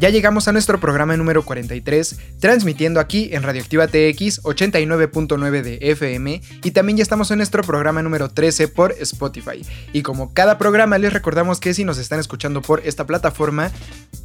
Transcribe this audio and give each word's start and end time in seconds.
Ya 0.00 0.10
llegamos 0.10 0.48
a 0.48 0.52
nuestro 0.52 0.80
programa 0.80 1.16
número 1.16 1.44
43, 1.44 2.16
transmitiendo 2.40 2.98
aquí 2.98 3.30
en 3.32 3.44
Radioactiva 3.44 3.86
TX 3.86 4.42
89.9 4.42 5.62
de 5.62 5.78
FM 5.80 6.42
y 6.64 6.70
también 6.72 6.98
ya 6.98 7.02
estamos 7.02 7.30
en 7.30 7.38
nuestro 7.38 7.62
programa 7.62 8.02
número 8.02 8.28
13 8.28 8.68
por 8.68 8.92
Spotify. 8.98 9.64
Y 9.92 10.02
como 10.02 10.34
cada 10.34 10.58
programa 10.58 10.98
les 10.98 11.12
recordamos 11.12 11.60
que 11.60 11.72
si 11.74 11.84
nos 11.84 11.98
están 11.98 12.18
escuchando 12.18 12.60
por 12.60 12.82
esta 12.84 13.06
plataforma, 13.06 13.70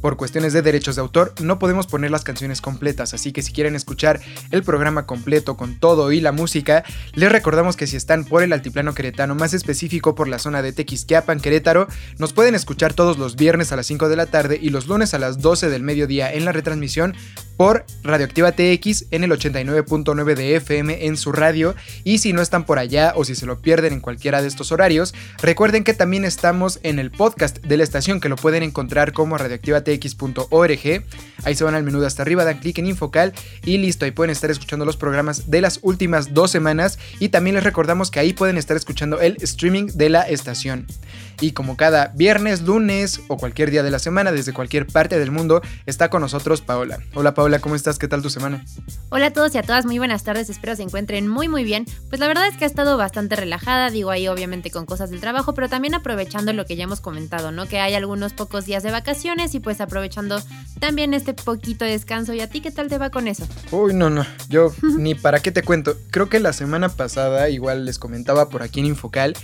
por 0.00 0.16
cuestiones 0.16 0.52
de 0.52 0.62
derechos 0.62 0.96
de 0.96 1.02
autor, 1.02 1.34
no 1.40 1.60
podemos 1.60 1.86
poner 1.86 2.10
las 2.10 2.24
canciones 2.24 2.60
completas, 2.60 3.14
así 3.14 3.32
que 3.32 3.42
si 3.42 3.52
quieren 3.52 3.76
escuchar 3.76 4.20
el 4.50 4.64
programa 4.64 5.06
completo 5.06 5.56
con 5.56 5.78
todo 5.78 6.10
y 6.10 6.20
la 6.20 6.32
música, 6.32 6.82
les 7.14 7.30
recordamos 7.30 7.76
que 7.76 7.86
si 7.86 7.96
están 7.96 8.24
por 8.24 8.42
el 8.42 8.52
altiplano 8.52 8.92
queretano, 8.92 9.36
más 9.36 9.54
específico 9.54 10.16
por 10.16 10.26
la 10.26 10.40
zona 10.40 10.62
de 10.62 10.72
Tequisquiapan, 10.72 11.38
Querétaro, 11.38 11.86
nos 12.18 12.32
pueden 12.32 12.56
escuchar 12.56 12.92
todos 12.92 13.18
los 13.18 13.36
viernes 13.36 13.70
a 13.72 13.76
las 13.76 13.86
5 13.86 14.08
de 14.08 14.16
la 14.16 14.26
tarde 14.26 14.58
y 14.60 14.70
los 14.70 14.88
lunes 14.88 15.14
a 15.14 15.18
las 15.18 15.38
12 15.38 15.59
del 15.68 15.82
mediodía 15.82 16.32
en 16.32 16.44
la 16.44 16.52
retransmisión 16.52 17.14
por 17.60 17.84
Radioactiva 18.02 18.52
TX 18.52 19.04
en 19.10 19.22
el 19.22 19.32
89.9 19.32 20.34
de 20.34 20.56
FM 20.56 21.04
en 21.04 21.18
su 21.18 21.30
radio 21.30 21.74
y 22.04 22.16
si 22.16 22.32
no 22.32 22.40
están 22.40 22.64
por 22.64 22.78
allá 22.78 23.12
o 23.16 23.24
si 23.26 23.34
se 23.34 23.44
lo 23.44 23.60
pierden 23.60 23.92
en 23.92 24.00
cualquiera 24.00 24.40
de 24.40 24.48
estos 24.48 24.72
horarios, 24.72 25.12
recuerden 25.42 25.84
que 25.84 25.92
también 25.92 26.24
estamos 26.24 26.80
en 26.84 26.98
el 26.98 27.10
podcast 27.10 27.58
de 27.58 27.76
la 27.76 27.84
estación 27.84 28.18
que 28.18 28.30
lo 28.30 28.36
pueden 28.36 28.62
encontrar 28.62 29.12
como 29.12 29.36
radioactivatx.org. 29.36 31.04
Ahí 31.44 31.54
se 31.54 31.64
van 31.64 31.74
al 31.74 31.82
menú 31.82 32.00
de 32.00 32.06
hasta 32.06 32.22
arriba, 32.22 32.46
dan 32.46 32.60
clic 32.60 32.78
en 32.78 32.86
Infocal 32.86 33.34
y 33.62 33.76
listo, 33.76 34.06
ahí 34.06 34.10
pueden 34.12 34.30
estar 34.30 34.50
escuchando 34.50 34.86
los 34.86 34.96
programas 34.96 35.50
de 35.50 35.60
las 35.60 35.80
últimas 35.82 36.32
dos 36.32 36.50
semanas 36.50 36.98
y 37.18 37.28
también 37.28 37.56
les 37.56 37.64
recordamos 37.64 38.10
que 38.10 38.20
ahí 38.20 38.32
pueden 38.32 38.56
estar 38.56 38.74
escuchando 38.74 39.20
el 39.20 39.36
streaming 39.42 39.88
de 39.92 40.08
la 40.08 40.22
estación. 40.22 40.86
Y 41.40 41.52
como 41.52 41.78
cada 41.78 42.08
viernes, 42.14 42.60
lunes 42.60 43.22
o 43.28 43.38
cualquier 43.38 43.70
día 43.70 43.82
de 43.82 43.90
la 43.90 43.98
semana, 43.98 44.30
desde 44.30 44.52
cualquier 44.52 44.86
parte 44.86 45.18
del 45.18 45.30
mundo, 45.30 45.62
está 45.86 46.10
con 46.10 46.20
nosotros 46.20 46.60
Paola. 46.60 46.98
Hola 47.14 47.32
Paola, 47.32 47.60
¿cómo 47.60 47.74
estás? 47.74 47.98
¿Qué 47.98 48.08
tal 48.08 48.20
tu 48.20 48.28
semana? 48.28 48.62
Hola 49.08 49.26
a 49.26 49.32
todos 49.32 49.54
y 49.54 49.58
a 49.58 49.62
todas, 49.62 49.86
muy 49.86 49.96
buenas 49.96 50.22
tardes, 50.22 50.50
espero 50.50 50.76
se 50.76 50.82
encuentren 50.82 51.26
muy 51.28 51.48
muy 51.48 51.64
bien. 51.64 51.86
Pues 52.10 52.20
la 52.20 52.28
verdad 52.28 52.46
es 52.46 52.58
que 52.58 52.64
ha 52.64 52.66
estado 52.66 52.98
bastante 52.98 53.36
relajada, 53.36 53.88
digo 53.88 54.10
ahí 54.10 54.28
obviamente 54.28 54.70
con 54.70 54.84
cosas 54.84 55.08
del 55.08 55.20
trabajo, 55.20 55.54
pero 55.54 55.70
también 55.70 55.94
aprovechando 55.94 56.52
lo 56.52 56.66
que 56.66 56.76
ya 56.76 56.84
hemos 56.84 57.00
comentado, 57.00 57.52
¿no? 57.52 57.66
Que 57.66 57.80
hay 57.80 57.94
algunos 57.94 58.34
pocos 58.34 58.66
días 58.66 58.82
de 58.82 58.90
vacaciones 58.90 59.54
y 59.54 59.60
pues 59.60 59.80
aprovechando 59.80 60.42
también 60.78 61.14
este 61.14 61.32
poquito 61.32 61.86
de 61.86 61.92
descanso. 61.92 62.34
¿Y 62.34 62.40
a 62.40 62.50
ti 62.50 62.60
qué 62.60 62.70
tal 62.70 62.88
te 62.88 62.98
va 62.98 63.08
con 63.08 63.28
eso? 63.28 63.48
Uy, 63.70 63.94
no, 63.94 64.10
no, 64.10 64.26
yo 64.50 64.74
ni 64.82 65.14
para 65.14 65.40
qué 65.40 65.52
te 65.52 65.62
cuento. 65.62 65.96
Creo 66.10 66.28
que 66.28 66.38
la 66.38 66.52
semana 66.52 66.90
pasada 66.90 67.48
igual 67.48 67.86
les 67.86 67.98
comentaba 67.98 68.50
por 68.50 68.62
aquí 68.62 68.80
en 68.80 68.86
Infocal 68.86 69.34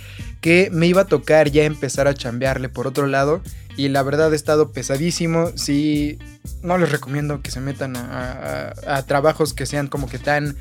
que 0.41 0.69
me 0.71 0.85
iba 0.85 1.01
a 1.01 1.05
tocar 1.05 1.49
ya 1.49 1.63
empezar 1.63 1.86
a 1.87 2.13
chambearle 2.13 2.69
por 2.69 2.87
otro 2.87 3.07
lado 3.07 3.41
y 3.77 3.89
la 3.89 4.03
verdad 4.03 4.33
he 4.33 4.35
estado 4.35 4.71
pesadísimo. 4.71 5.51
Sí, 5.55 6.19
no 6.61 6.77
les 6.77 6.91
recomiendo 6.91 7.41
que 7.41 7.51
se 7.51 7.59
metan 7.59 7.95
a, 7.95 8.73
a, 8.85 8.97
a 8.97 9.05
trabajos 9.05 9.53
que 9.53 9.65
sean 9.65 9.87
como 9.87 10.09
que 10.09 10.19
tan, 10.19 10.57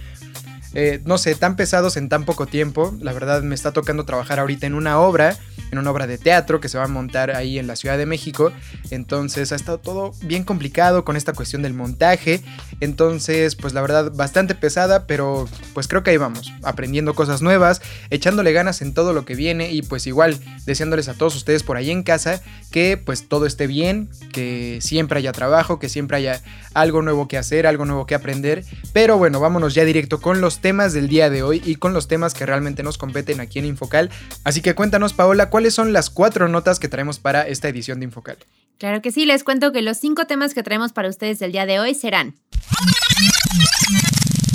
eh, 0.75 1.01
no 1.05 1.19
sé, 1.19 1.35
tan 1.35 1.57
pesados 1.57 1.97
en 1.97 2.09
tan 2.09 2.25
poco 2.25 2.47
tiempo. 2.47 2.95
La 3.01 3.13
verdad 3.13 3.43
me 3.43 3.55
está 3.55 3.73
tocando 3.73 4.05
trabajar 4.05 4.39
ahorita 4.39 4.67
en 4.67 4.75
una 4.75 4.99
obra, 5.01 5.37
en 5.71 5.79
una 5.79 5.91
obra 5.91 6.07
de 6.07 6.19
teatro 6.19 6.61
que 6.61 6.69
se 6.69 6.79
va 6.79 6.85
a 6.85 6.89
montar 6.89 7.35
ahí 7.35 7.59
en 7.59 7.67
la 7.67 7.77
Ciudad 7.77 7.99
de 7.99 8.07
México. 8.07 8.53
Entonces 8.91 9.53
ha 9.53 9.57
estado 9.57 9.79
todo 9.79 10.13
bien 10.23 10.45
complicado 10.45 11.05
con 11.05 11.17
esta 11.17 11.33
cuestión 11.33 11.63
del 11.63 11.75
montaje. 11.75 12.43
Entonces, 12.81 13.57
pues 13.57 13.75
la 13.75 13.81
verdad, 13.81 14.13
bastante 14.15 14.55
pesada, 14.55 15.07
pero 15.07 15.49
pues 15.75 15.89
creo 15.89 16.03
que 16.03 16.11
ahí 16.11 16.17
vamos, 16.17 16.53
aprendiendo 16.63 17.15
cosas 17.15 17.43
nuevas, 17.43 17.83
echándole 18.11 18.53
ganas 18.53 18.83
en 18.83 18.95
todo 18.95 19.13
lo 19.13 19.25
que 19.25 19.35
viene 19.35 19.73
y 19.73 19.83
pues 19.83 20.07
igual 20.07 20.39
deseándoles 20.67 21.09
a 21.09 21.15
todos 21.15 21.37
ustedes 21.37 21.63
por 21.63 21.77
ahí 21.77 21.91
en 21.91 22.03
casa 22.03 22.43
que 22.71 22.97
pues 22.97 23.29
todo 23.29 23.47
esté 23.47 23.67
bien, 23.67 24.09
que 24.33 24.79
siempre 24.81 25.19
haya 25.19 25.33
trabajo, 25.33 25.79
que 25.79 25.89
siempre 25.89 26.19
haya 26.19 26.43
algo 26.77 27.03
nuevo 27.03 27.27
que 27.27 27.39
hacer, 27.39 27.67
algo 27.67 27.85
nuevo 27.85 28.07
que 28.07 28.15
aprender. 28.15 28.65
Pero 28.93 29.19
bueno, 29.19 29.41
vámonos 29.41 29.75
ya 29.75 29.85
directo 29.85 30.21
con 30.21 30.41
los 30.41 30.61
temas 30.61 30.93
del 30.93 31.09
día 31.09 31.31
de 31.31 31.43
hoy 31.43 31.63
y 31.65 31.77
con 31.77 31.93
los 31.93 32.07
temas 32.07 32.35
que 32.35 32.47
realmente 32.47 32.83
nos 32.83 32.99
competen 32.99 33.41
aquí 33.41 33.59
en 33.59 33.65
Infocal. 33.65 34.11
Así 34.45 34.61
que 34.61 34.75
cuéntanos, 34.75 35.13
Paola, 35.13 35.51
¿cuáles 35.51 35.75
son 35.75 35.93
las 35.93 36.11
cuatro 36.11 36.49
notas 36.49 36.79
que 36.79 36.89
traemos 36.89 37.19
para 37.19 37.49
esta 37.49 37.69
edición 37.69 37.99
de 37.99 38.05
Infocal? 38.05 38.37
Claro 38.79 39.01
que 39.01 39.11
sí, 39.11 39.25
les 39.25 39.43
cuento 39.43 39.73
que 39.73 39.81
los 39.81 39.97
cinco 39.97 40.27
temas 40.27 40.53
que 40.53 40.63
traemos 40.63 40.93
para 40.93 41.09
ustedes 41.09 41.41
el 41.41 41.53
día 41.53 41.65
de 41.65 41.81
hoy 41.81 41.95
serán 41.95 42.35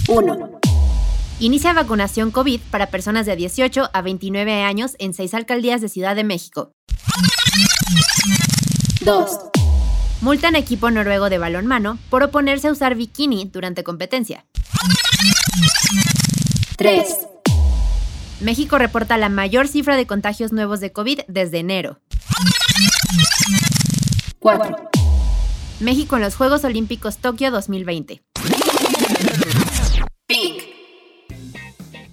1. 0.08 0.60
Inicia 1.40 1.74
vacunación 1.74 2.30
COVID 2.30 2.62
para 2.70 2.92
personas 2.92 3.26
de 3.26 3.36
18 3.36 3.90
a 3.92 4.02
29 4.04 4.62
años 4.62 4.96
en 5.00 5.16
seis 5.16 5.34
alcaldías 5.34 5.82
de 5.82 5.90
Ciudad 5.90 6.16
de 6.16 6.24
México. 6.24 6.72
2. 9.04 9.61
Multan 10.22 10.56
equipo 10.56 10.92
noruego 10.92 11.32
de 11.32 11.40
balonmano 11.40 11.98
por 12.12 12.22
oponerse 12.22 12.68
a 12.68 12.72
usar 12.72 12.94
bikini 12.94 13.50
durante 13.52 13.84
competencia. 13.84 14.46
3. 16.76 17.28
México 18.40 18.78
reporta 18.78 19.18
la 19.18 19.30
mayor 19.30 19.68
cifra 19.68 19.96
de 19.96 20.06
contagios 20.06 20.52
nuevos 20.52 20.80
de 20.80 20.92
COVID 20.92 21.22
desde 21.28 21.58
enero. 21.58 22.00
4. 24.38 24.90
México 25.80 26.18
en 26.18 26.22
los 26.22 26.36
Juegos 26.36 26.64
Olímpicos 26.66 27.18
Tokio 27.18 27.50
2020. 27.50 28.22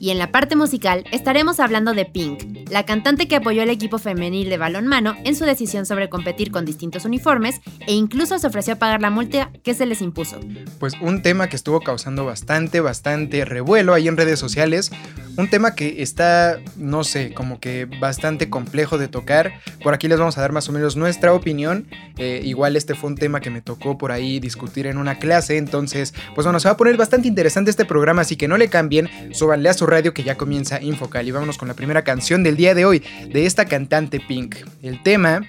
Y 0.00 0.10
en 0.10 0.18
la 0.18 0.30
parte 0.30 0.54
musical 0.54 1.04
estaremos 1.10 1.58
hablando 1.60 1.92
de 1.92 2.04
Pink, 2.04 2.68
la 2.70 2.84
cantante 2.84 3.26
que 3.26 3.36
apoyó 3.36 3.62
al 3.62 3.70
equipo 3.70 3.98
femenil 3.98 4.48
de 4.48 4.58
balonmano 4.58 5.14
en 5.24 5.34
su 5.34 5.44
decisión 5.44 5.86
sobre 5.86 6.08
competir 6.08 6.50
con 6.50 6.64
distintos 6.64 7.04
uniformes 7.04 7.60
e 7.86 7.94
incluso 7.94 8.38
se 8.38 8.46
ofreció 8.46 8.74
a 8.74 8.78
pagar 8.78 9.00
la 9.00 9.10
multa 9.10 9.50
que 9.64 9.74
se 9.74 9.86
les 9.86 10.00
impuso. 10.00 10.38
Pues 10.78 10.94
un 11.00 11.22
tema 11.22 11.48
que 11.48 11.56
estuvo 11.56 11.80
causando 11.80 12.24
bastante, 12.24 12.80
bastante 12.80 13.44
revuelo 13.44 13.94
ahí 13.94 14.06
en 14.06 14.16
redes 14.16 14.38
sociales, 14.38 14.92
un 15.36 15.48
tema 15.48 15.74
que 15.76 16.02
está, 16.02 16.58
no 16.76 17.04
sé, 17.04 17.32
como 17.32 17.60
que 17.60 17.84
bastante 17.84 18.50
complejo 18.50 18.98
de 18.98 19.06
tocar. 19.06 19.52
Por 19.84 19.94
aquí 19.94 20.08
les 20.08 20.18
vamos 20.18 20.36
a 20.36 20.40
dar 20.40 20.50
más 20.50 20.68
o 20.68 20.72
menos 20.72 20.96
nuestra 20.96 21.32
opinión. 21.32 21.86
Eh, 22.16 22.40
igual 22.44 22.74
este 22.74 22.94
fue 22.94 23.10
un 23.10 23.16
tema 23.16 23.40
que 23.40 23.48
me 23.48 23.62
tocó 23.62 23.96
por 23.98 24.10
ahí 24.10 24.40
discutir 24.40 24.88
en 24.88 24.98
una 24.98 25.20
clase, 25.20 25.56
entonces, 25.56 26.12
pues 26.34 26.44
bueno, 26.44 26.58
se 26.58 26.66
va 26.66 26.72
a 26.72 26.76
poner 26.76 26.96
bastante 26.96 27.28
interesante 27.28 27.70
este 27.70 27.84
programa, 27.84 28.22
así 28.22 28.34
que 28.34 28.48
no 28.48 28.56
le 28.56 28.68
cambien, 28.68 29.08
súbanle 29.32 29.68
a 29.68 29.74
su 29.74 29.86
radio 29.98 30.14
que 30.14 30.22
ya 30.22 30.36
comienza 30.36 30.80
Infocal 30.80 31.26
y 31.26 31.32
vámonos 31.32 31.58
con 31.58 31.66
la 31.66 31.74
primera 31.74 32.04
canción 32.04 32.44
del 32.44 32.56
día 32.56 32.72
de 32.72 32.84
hoy 32.84 33.02
de 33.32 33.46
esta 33.46 33.64
cantante 33.64 34.20
Pink. 34.20 34.56
El 34.80 35.02
tema 35.02 35.42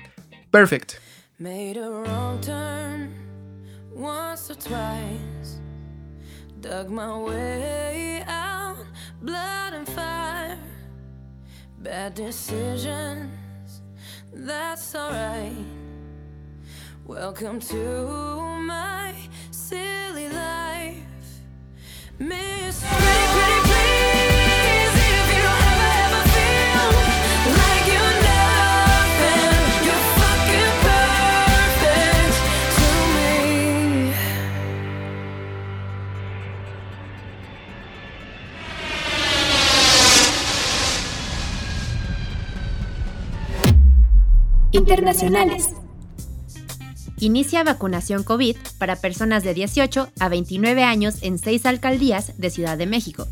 Perfect. 0.50 0.94
Made 1.38 1.78
a 1.78 1.88
wrong 1.88 2.42
turn 2.42 3.12
once 3.96 4.52
or 4.52 4.58
twice. 4.58 5.60
Dug 6.62 6.90
my 6.90 7.14
way 7.14 8.24
out, 8.28 8.78
blood 9.22 9.74
and 9.74 9.88
fire. 9.88 10.58
bad 11.78 12.16
decisions. 12.16 13.30
That's 14.34 14.96
alright. 14.96 15.54
Welcome 17.06 17.60
to 17.60 18.42
my 18.66 19.14
silly 19.52 20.28
life. 20.30 20.98
Miss 22.18 22.84
Pretty, 22.84 23.69
Internacionales. 44.90 45.76
Inicia 47.20 47.64
vacunación 47.64 48.24
COVID 48.24 48.58
para 48.80 48.96
personas 48.96 49.44
de 49.44 49.54
18 49.54 50.10
a 50.20 50.30
29 50.30 50.84
años 50.84 51.18
en 51.22 51.38
seis 51.38 51.68
alcaldías 51.68 52.40
de 52.40 52.50
Ciudad 52.50 52.76
de 52.76 52.88
México. 52.88 53.28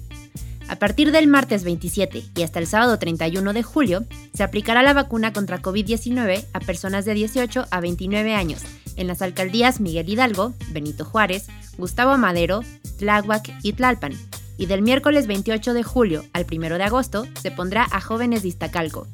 A 0.67 0.75
partir 0.75 1.11
del 1.11 1.25
martes 1.25 1.63
27 1.63 2.25
y 2.35 2.43
hasta 2.43 2.59
el 2.59 2.67
sábado 2.67 2.99
31 2.99 3.53
de 3.53 3.63
julio, 3.63 4.05
se 4.35 4.43
aplicará 4.43 4.83
la 4.83 4.93
vacuna 4.93 5.33
contra 5.33 5.59
COVID-19 5.59 6.45
a 6.53 6.59
personas 6.59 7.05
de 7.05 7.15
18 7.15 7.65
a 7.71 7.81
29 7.81 8.35
años 8.35 8.61
en 8.95 9.07
las 9.07 9.23
alcaldías 9.23 9.79
Miguel 9.79 10.07
Hidalgo, 10.07 10.53
Benito 10.69 11.05
Juárez, 11.05 11.47
Gustavo 11.79 12.19
Madero, 12.19 12.61
Tláhuac 12.99 13.51
y 13.63 13.73
Tlalpan. 13.73 14.13
Y 14.59 14.67
del 14.67 14.83
miércoles 14.83 15.25
28 15.25 15.73
de 15.73 15.81
julio 15.81 16.23
al 16.33 16.45
1 16.51 16.77
de 16.77 16.83
agosto 16.83 17.25
se 17.41 17.49
pondrá 17.49 17.87
a 17.89 17.99
jóvenes 17.99 18.43
de 18.43 18.49
Iztacalco. 18.49 19.07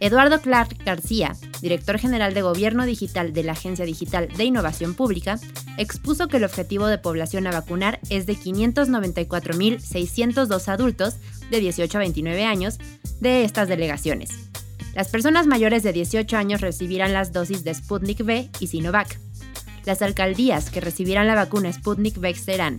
Eduardo 0.00 0.40
Clark 0.40 0.76
García, 0.84 1.36
director 1.62 1.98
general 1.98 2.34
de 2.34 2.42
Gobierno 2.42 2.84
Digital 2.84 3.32
de 3.32 3.42
la 3.42 3.52
Agencia 3.52 3.86
Digital 3.86 4.28
de 4.28 4.44
Innovación 4.44 4.92
Pública, 4.94 5.40
expuso 5.78 6.28
que 6.28 6.36
el 6.36 6.44
objetivo 6.44 6.86
de 6.86 6.98
población 6.98 7.46
a 7.46 7.52
vacunar 7.52 7.98
es 8.10 8.26
de 8.26 8.34
594.602 8.34 10.68
adultos 10.68 11.16
de 11.50 11.60
18 11.60 11.96
a 11.96 12.00
29 12.00 12.44
años 12.44 12.78
de 13.20 13.44
estas 13.44 13.68
delegaciones. 13.68 14.30
Las 14.94 15.08
personas 15.08 15.46
mayores 15.46 15.82
de 15.82 15.92
18 15.92 16.36
años 16.36 16.60
recibirán 16.60 17.12
las 17.12 17.32
dosis 17.32 17.64
de 17.64 17.74
Sputnik 17.74 18.20
V 18.20 18.48
y 18.60 18.66
Sinovac. 18.66 19.18
Las 19.84 20.02
alcaldías 20.02 20.70
que 20.70 20.80
recibirán 20.80 21.26
la 21.26 21.34
vacuna 21.34 21.72
Sputnik 21.72 22.18
V 22.18 22.34
serán 22.34 22.78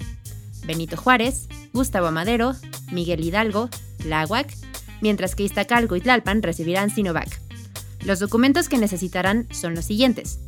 Benito 0.65 0.97
Juárez, 0.97 1.47
Gustavo 1.73 2.11
Madero, 2.11 2.55
Miguel 2.91 3.23
Hidalgo, 3.23 3.69
Tláhuac, 3.97 4.51
mientras 5.01 5.35
que 5.35 5.43
Iztacalco 5.43 5.95
y 5.95 6.01
Tlalpan 6.01 6.41
recibirán 6.41 6.89
Sinovac. 6.89 7.39
Los 8.03 8.19
documentos 8.19 8.69
que 8.69 8.77
necesitarán 8.77 9.47
son 9.51 9.75
los 9.75 9.85
siguientes. 9.85 10.39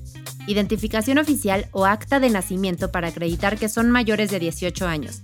Identificación 0.48 1.18
oficial 1.18 1.68
o 1.72 1.86
acta 1.86 2.20
de 2.20 2.30
nacimiento 2.30 2.92
para 2.92 3.10
acreditar 3.10 3.58
que 3.58 3.70
son 3.70 3.92
mayores 3.92 4.32
de 4.32 4.40
18 4.40 4.88
años. 4.88 5.22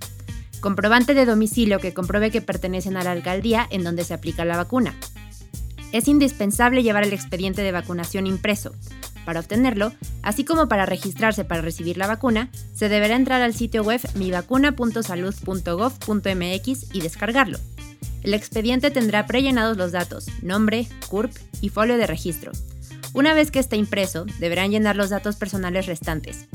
Comprobante 0.60 1.14
de 1.14 1.26
domicilio 1.26 1.80
que 1.80 1.94
compruebe 1.94 2.32
que 2.32 2.42
pertenecen 2.42 2.98
a 2.98 3.04
la 3.04 3.12
alcaldía 3.12 3.68
en 3.70 3.84
donde 3.84 4.04
se 4.04 4.14
aplica 4.14 4.46
la 4.46 4.58
vacuna. 4.58 4.96
Es 5.92 6.08
indispensable 6.08 6.84
llevar 6.84 7.04
el 7.04 7.14
expediente 7.14 7.62
de 7.62 7.72
vacunación 7.72 8.28
impreso. 8.28 8.74
Para 9.26 9.40
obtenerlo, 9.40 9.94
así 10.22 10.44
como 10.44 10.68
para 10.68 10.86
registrarse 10.86 11.46
para 11.46 11.62
recibir 11.62 11.98
la 11.98 12.08
vacuna, 12.08 12.50
se 12.74 12.90
deberá 12.90 13.16
entrar 13.16 13.42
al 13.42 13.54
sitio 13.54 13.84
web 13.84 14.02
mivacuna.salud.gov.mx 14.16 16.96
y 16.96 17.02
descargarlo. 17.02 17.60
El 18.26 18.34
expediente 18.34 18.90
tendrá 18.90 19.28
prellenados 19.28 19.78
los 19.78 19.92
datos, 19.92 20.26
nombre, 20.42 20.88
CURP 21.10 21.32
y 21.62 21.70
folio 21.70 21.96
de 21.96 22.08
registro. 22.08 22.52
Una 23.14 23.36
vez 23.36 23.52
que 23.52 23.60
esté 23.60 23.76
impreso, 23.76 24.26
deberán 24.40 24.72
llenar 24.72 24.96
los 24.96 25.12
datos 25.12 25.36
personales 25.36 25.86
restantes. 25.86 26.48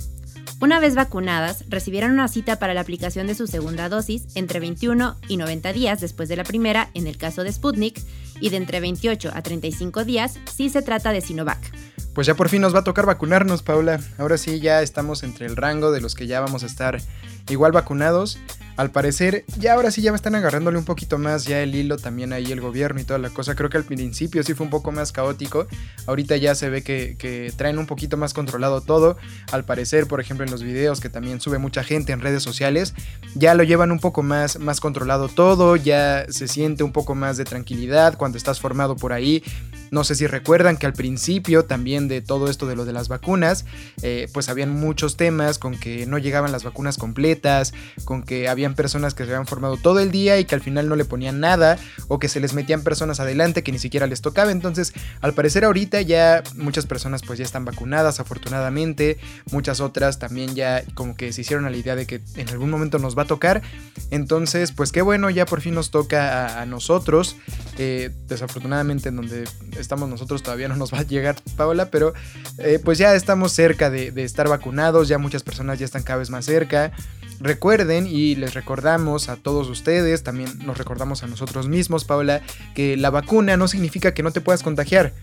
Una 0.61 0.81
vez 0.81 0.97
vacunadas, 0.97 1.65
recibirán 1.69 2.11
una 2.11 2.27
cita 2.27 2.59
para 2.59 2.75
la 2.75 2.81
aplicación 2.81 3.29
de 3.29 3.37
su 3.37 3.47
segunda 3.47 3.89
dosis 3.89 4.25
entre 4.35 4.59
21 4.59 5.17
y 5.29 5.37
90 5.37 5.73
días 5.73 6.01
después 6.01 6.29
de 6.29 6.35
la 6.35 6.43
primera 6.43 6.91
en 6.95 7.07
el 7.07 7.17
caso 7.17 7.45
de 7.45 7.53
Sputnik 7.53 8.03
y 8.41 8.51
de 8.51 8.57
entre 8.57 8.81
28 8.81 9.31
a 9.33 9.41
35 9.41 10.05
días 10.05 10.41
si 10.53 10.71
se 10.71 10.83
trata 10.83 11.13
de 11.13 11.21
Sinovac. 11.21 11.71
Pues 12.15 12.27
ya 12.27 12.35
por 12.35 12.49
fin 12.49 12.63
nos 12.63 12.75
va 12.75 12.81
a 12.81 12.85
tocar 12.85 13.07
vacunarnos, 13.07 13.63
Paula. 13.63 14.01
Ahora 14.19 14.39
sí 14.39 14.59
ya 14.59 14.83
estamos 14.83 15.23
entre 15.23 15.47
el 15.47 15.55
rango 15.55 15.93
de 15.93 16.01
los 16.01 16.17
que 16.17 16.27
ya 16.27 16.41
vamos 16.41 16.65
a 16.65 16.67
estar 16.67 17.01
igual 17.49 17.71
vacunados. 17.71 18.41
Al 18.81 18.91
parecer, 18.91 19.44
ya 19.59 19.75
ahora 19.75 19.91
sí 19.91 20.00
ya 20.00 20.11
están 20.15 20.35
agarrándole 20.35 20.79
un 20.79 20.87
poquito 20.87 21.19
más 21.19 21.44
ya 21.44 21.61
el 21.61 21.75
hilo 21.75 21.99
también 21.99 22.32
ahí 22.32 22.50
el 22.50 22.62
gobierno 22.62 22.99
y 22.99 23.05
toda 23.05 23.19
la 23.19 23.29
cosa. 23.29 23.55
Creo 23.55 23.69
que 23.69 23.77
al 23.77 23.85
principio 23.85 24.43
sí 24.43 24.55
fue 24.55 24.65
un 24.65 24.71
poco 24.71 24.91
más 24.91 25.12
caótico. 25.12 25.67
Ahorita 26.06 26.38
ya 26.38 26.55
se 26.55 26.71
ve 26.71 26.82
que, 26.82 27.15
que 27.19 27.53
traen 27.55 27.79
un 27.79 27.85
poquito 27.85 28.17
más 28.17 28.32
controlado 28.32 28.81
todo. 28.81 29.19
Al 29.53 29.67
parecer, 29.67 30.06
por 30.06 30.19
ejemplo, 30.19 30.47
en 30.47 30.50
los 30.50 30.62
videos 30.62 30.99
que 31.00 31.11
también 31.11 31.43
sube 31.43 31.59
mucha 31.59 31.85
gente 31.85 32.12
en 32.12 32.23
redes 32.23 32.43
sociales, 32.43 32.94
ya 33.35 33.55
lo 33.55 33.65
llevan 33.65 33.93
un 33.93 34.00
poco 34.00 34.23
más, 34.23 34.59
más 34.59 34.81
controlado 34.81 35.29
todo. 35.29 35.76
Ya 35.76 36.25
se 36.31 36.49
siente 36.49 36.83
un 36.83 36.93
poco 36.93 37.15
más 37.15 37.37
de 37.37 37.44
tranquilidad 37.44 38.17
cuando 38.17 38.38
estás 38.38 38.61
formado 38.61 38.97
por 38.97 39.12
ahí. 39.12 39.44
No 39.91 40.05
sé 40.05 40.15
si 40.15 40.27
recuerdan 40.27 40.77
que 40.77 40.87
al 40.87 40.93
principio 40.93 41.65
también 41.65 42.09
de 42.09 42.21
todo 42.21 42.49
esto 42.49 42.67
de 42.67 42.77
lo 42.77 42.85
de 42.85 42.93
las 42.93 43.09
vacunas, 43.09 43.65
eh, 44.03 44.29
pues 44.33 44.49
habían 44.49 44.71
muchos 44.71 45.17
temas 45.17 45.59
con 45.59 45.79
que 45.79 46.07
no 46.07 46.19
llegaban 46.19 46.53
las 46.53 46.65
vacunas 46.65 46.97
completas, 46.97 47.75
con 48.05 48.23
que 48.23 48.49
habían 48.49 48.75
personas 48.75 49.15
que 49.15 49.25
se 49.25 49.31
habían 49.31 49.47
formado 49.47 49.77
todo 49.77 50.01
el 50.01 50.11
día 50.11 50.39
y 50.39 50.45
que 50.45 50.55
al 50.55 50.61
final 50.61 50.89
no 50.89 50.97
le 50.97 51.05
ponían 51.05 51.41
nada, 51.41 51.79
o 52.09 52.19
que 52.19 52.29
se 52.29 52.41
les 52.41 52.55
metían 52.55 52.83
personas 52.83 53.21
adelante 53.21 53.63
que 53.63 53.73
ni 53.73 53.79
siquiera 53.79 54.07
les 54.07 54.21
tocaba. 54.21 54.53
Entonces, 54.53 54.93
al 55.21 55.35
parecer 55.35 55.65
ahorita 55.65 56.01
ya 56.03 56.43
muchas 56.55 56.87
personas 56.87 57.23
pues 57.23 57.39
ya 57.39 57.45
están 57.45 57.65
vacunadas, 57.65 58.21
afortunadamente, 58.21 59.19
muchas 59.51 59.81
otras 59.81 60.19
también 60.19 60.55
ya 60.55 60.85
como 60.95 61.17
que 61.17 61.33
se 61.33 61.41
hicieron 61.41 61.67
a 61.67 61.71
la 61.71 61.77
idea 61.77 61.97
de 61.97 62.07
que 62.07 62.21
en 62.37 62.49
algún 62.49 62.71
momento 62.71 62.99
nos 62.99 63.17
va 63.17 63.23
a 63.23 63.27
tocar. 63.27 63.63
Entonces, 64.11 64.73
pues 64.73 64.93
qué 64.93 65.03
bueno, 65.03 65.31
ya 65.31 65.47
por 65.47 65.61
fin 65.61 65.75
nos 65.75 65.91
toca 65.91 66.61
a, 66.61 66.67
nosotros. 66.67 67.37
Eh, 67.79 68.11
desafortunadamente 68.29 69.09
en 69.09 69.17
donde 69.17 69.45
estamos 69.81 70.09
nosotros 70.09 70.43
todavía 70.43 70.69
no 70.69 70.77
nos 70.77 70.93
va 70.93 70.99
a 70.99 71.03
llegar 71.03 71.37
Paola, 71.56 71.91
pero 71.91 72.12
eh, 72.59 72.81
pues 72.85 72.99
ya 72.99 73.15
estamos 73.15 73.53
cerca 73.53 73.91
de, 73.91 74.12
estar 74.23 74.49
vacunados, 74.49 75.09
ya 75.09 75.19
muchas 75.19 75.43
personas 75.43 75.79
ya 75.79 75.85
están 75.85 76.03
cada 76.03 76.19
vez 76.19 76.31
más 76.31 76.44
cerca. 76.44 76.93
Recuerden 77.41 78.06
y 78.06 78.35
les 78.35 78.53
recordamos 78.53 79.31
a 79.31 79.37
todos 79.37 79.69
ustedes, 79.69 80.23
también 80.23 80.50
nos 80.67 80.77
recordamos 80.77 81.23
a 81.23 81.27
nosotros 81.27 81.69
mismos, 81.69 82.05
Paola, 82.05 82.43
que 82.75 82.99
la 82.99 83.09
vacuna 83.09 83.56
no 83.56 83.67
significa 83.67 84.12
que 84.12 84.23
no 84.23 84.31
te 84.31 84.43
puedas 84.43 84.62
contagiar. 84.62 85.14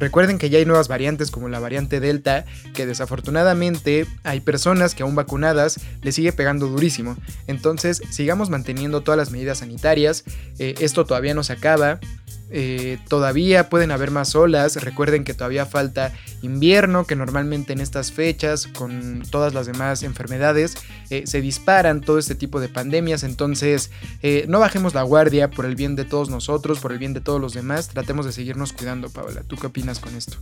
Recuerden 0.00 0.38
que 0.38 0.48
ya 0.48 0.58
hay 0.58 0.64
nuevas 0.64 0.88
variantes 0.88 1.30
como 1.30 1.50
la 1.50 1.60
variante 1.60 2.00
Delta, 2.00 2.46
que 2.72 2.86
desafortunadamente 2.86 4.06
hay 4.24 4.40
personas 4.40 4.94
que 4.94 5.02
aún 5.02 5.14
vacunadas 5.14 5.78
le 6.00 6.10
sigue 6.10 6.32
pegando 6.32 6.66
durísimo. 6.68 7.18
Entonces 7.46 8.02
sigamos 8.10 8.48
manteniendo 8.48 9.02
todas 9.02 9.18
las 9.18 9.30
medidas 9.30 9.58
sanitarias, 9.58 10.24
eh, 10.58 10.74
esto 10.80 11.04
todavía 11.04 11.34
no 11.34 11.44
se 11.44 11.52
acaba. 11.52 12.00
Eh, 12.50 12.98
todavía 13.08 13.68
pueden 13.68 13.90
haber 13.90 14.10
más 14.10 14.34
olas. 14.34 14.76
Recuerden 14.76 15.24
que 15.24 15.34
todavía 15.34 15.66
falta 15.66 16.12
invierno, 16.42 17.04
que 17.06 17.16
normalmente 17.16 17.72
en 17.72 17.80
estas 17.80 18.12
fechas, 18.12 18.66
con 18.66 19.22
todas 19.30 19.54
las 19.54 19.66
demás 19.66 20.02
enfermedades, 20.02 20.76
eh, 21.10 21.22
se 21.26 21.40
disparan 21.40 22.00
todo 22.00 22.18
este 22.18 22.34
tipo 22.34 22.60
de 22.60 22.68
pandemias. 22.68 23.22
Entonces, 23.22 23.90
eh, 24.22 24.44
no 24.48 24.60
bajemos 24.60 24.94
la 24.94 25.02
guardia 25.02 25.50
por 25.50 25.64
el 25.64 25.76
bien 25.76 25.96
de 25.96 26.04
todos 26.04 26.30
nosotros, 26.30 26.80
por 26.80 26.92
el 26.92 26.98
bien 26.98 27.14
de 27.14 27.20
todos 27.20 27.40
los 27.40 27.54
demás. 27.54 27.88
Tratemos 27.88 28.26
de 28.26 28.32
seguirnos 28.32 28.72
cuidando, 28.72 29.10
Paola. 29.10 29.42
¿Tú 29.46 29.56
qué 29.56 29.68
opinas 29.68 30.00
con 30.00 30.14
esto? 30.16 30.36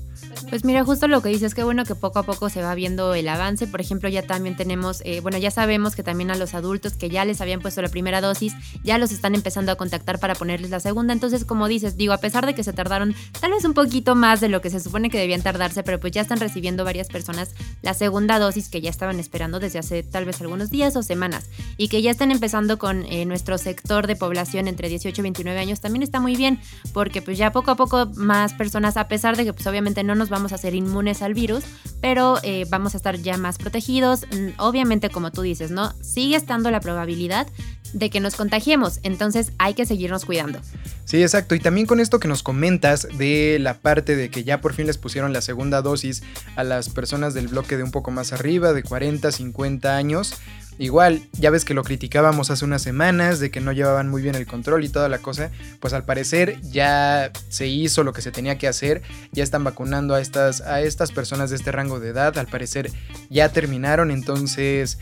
Pues 0.49 0.65
mira, 0.65 0.85
justo 0.85 1.09
lo 1.09 1.21
que 1.23 1.29
dices, 1.29 1.55
que 1.55 1.62
bueno 1.62 1.85
que 1.85 1.95
poco 1.95 2.19
a 2.19 2.23
poco 2.23 2.49
se 2.49 2.62
va 2.62 2.75
viendo 2.75 3.15
el 3.15 3.29
avance. 3.29 3.67
Por 3.67 3.81
ejemplo, 3.81 4.09
ya 4.09 4.23
también 4.23 4.57
tenemos, 4.57 5.03
eh, 5.05 5.21
bueno, 5.21 5.37
ya 5.38 5.50
sabemos 5.50 5.95
que 5.95 6.03
también 6.03 6.31
a 6.31 6.37
los 6.37 6.55
adultos 6.55 6.95
que 6.95 7.11
ya 7.11 7.25
les 7.25 7.41
habían 7.41 7.61
puesto 7.61 7.83
la 7.83 7.88
primera 7.88 8.21
dosis, 8.21 8.55
ya 8.83 8.97
los 8.99 9.12
están 9.12 9.35
empezando 9.35 9.73
a 9.73 9.77
contactar 9.77 10.19
para 10.19 10.35
ponerles 10.35 10.71
la 10.71 10.81
segunda. 10.81 11.12
Entonces, 11.12 11.45
como 11.45 11.69
dices, 11.69 11.97
digo, 11.99 12.14
a 12.14 12.19
pesar 12.19 12.47
de 12.47 12.55
que 12.55 12.64
se 12.64 12.73
tardaron 12.73 13.14
tal 13.40 13.50
vez 13.50 13.64
un 13.64 13.75
poquito 13.75 14.14
más 14.14 14.40
de 14.40 14.49
lo 14.49 14.62
que 14.62 14.71
se 14.71 14.81
supone 14.81 15.11
que 15.11 15.19
debían 15.19 15.43
tardarse, 15.43 15.83
pero 15.83 16.00
pues 16.00 16.12
ya 16.12 16.23
están 16.23 16.40
recibiendo 16.40 16.85
varias 16.85 17.09
personas 17.09 17.50
la 17.83 17.93
segunda 17.93 18.38
dosis 18.38 18.69
que 18.69 18.81
ya 18.81 18.88
estaban 18.88 19.21
esperando 19.21 19.61
desde 19.61 19.78
hace 19.78 20.02
tal 20.02 20.25
vez 20.25 20.40
algunos 20.40 20.71
días 20.71 20.97
o 20.97 21.02
semanas 21.02 21.50
y 21.76 21.88
que 21.88 22.00
ya 22.00 22.11
están 22.11 22.31
empezando 22.31 22.78
con 22.78 23.05
eh, 23.05 23.25
nuestro 23.26 23.59
sector 23.59 24.07
de 24.07 24.17
población 24.17 24.69
entre 24.69 24.88
18 24.88 25.21
y 25.21 25.23
29 25.23 25.59
años, 25.59 25.81
también 25.81 26.02
está 26.02 26.21
muy 26.21 26.37
bien 26.37 26.59
porque 26.93 27.21
pues 27.21 27.37
ya 27.37 27.52
poco 27.52 27.73
a 27.73 27.76
poco 27.76 28.07
más 28.14 28.55
personas, 28.55 28.97
a 28.97 29.09
pesar 29.09 29.37
de 29.37 29.45
que 29.45 29.52
pues 29.52 29.67
obviamente 29.67 30.05
no 30.05 30.14
nos 30.14 30.28
vamos 30.28 30.52
a 30.52 30.55
hacer 30.55 30.75
inmunes 30.75 31.21
al 31.21 31.35
virus, 31.35 31.64
pero 32.00 32.38
eh, 32.43 32.67
vamos 32.71 32.95
a 32.95 32.97
estar 32.97 33.17
ya 33.17 33.37
más 33.37 33.59
protegidos. 33.59 34.26
Mm, 34.31 34.49
Obviamente, 34.59 35.09
como 35.09 35.31
tú 35.31 35.43
dices, 35.43 35.71
¿no? 35.71 35.93
Sigue 36.02 36.37
estando 36.37 36.71
la 36.71 36.81
probabilidad 36.81 37.47
de 37.92 38.11
que 38.11 38.21
nos 38.21 38.37
contagiemos, 38.37 39.00
entonces 39.02 39.52
hay 39.59 39.75
que 39.75 39.87
seguirnos 39.87 40.25
cuidando. 40.25 40.61
Sí, 41.04 41.23
exacto. 41.23 41.54
Y 41.54 41.61
también 41.61 41.87
con 41.87 42.00
esto 42.00 42.21
que 42.21 42.28
nos 42.28 42.42
comentas 42.42 43.09
de 43.16 43.59
la 43.61 43.75
parte 43.78 44.14
de 44.14 44.30
que 44.30 44.45
ya 44.45 44.61
por 44.61 44.75
fin 44.75 44.87
les 44.87 44.99
pusieron 44.99 45.33
la 45.33 45.40
segunda 45.40 45.80
dosis 45.80 46.23
a 46.54 46.64
las 46.64 46.90
personas 46.90 47.33
del 47.33 47.49
bloque 47.49 47.76
de 47.76 47.83
un 47.83 47.90
poco 47.90 48.11
más 48.11 48.33
arriba, 48.33 48.73
de 48.73 48.83
40, 48.83 49.33
50 49.33 49.97
años. 49.97 50.35
igual, 50.78 51.23
ya 51.33 51.50
ves 51.50 51.64
que 51.64 51.75
lo 51.75 51.83
criticábamos 51.83 52.50
hace 52.50 52.64
unas 52.64 52.83
semanas 52.83 53.40
de 53.40 53.50
que 53.50 53.61
no 53.61 53.73
llevaban 53.73 54.09
muy 54.09 54.23
bien 54.23 54.35
el 54.35 54.47
control 54.47 54.85
y 54.85 54.88
toda 54.88 55.09
la 55.09 55.18
cosa, 55.18 55.50
pues 55.80 55.92
al 55.92 56.04
parecer 56.04 56.61
ya 56.61 57.33
se 57.49 57.66
hizo 57.66 58.04
lo 58.04 58.12
que 58.12 58.23
se 58.23 58.30
tenía 58.30 58.59
que 58.59 58.68
hacer, 58.68 59.02
ya 59.33 59.42
están 59.42 59.64
vacunando 59.64 60.14
a 60.14 60.21
estas, 60.21 60.61
a 60.61 60.80
estas 60.83 61.11
personas 61.11 61.50
de 61.50 61.57
este 61.57 61.73
rango 61.73 61.99
de 62.00 62.11
edad, 62.11 62.38
al 62.38 62.47
parecer 62.47 62.92
ya 63.28 63.49
terminaron, 63.49 64.11
entonces 64.11 64.99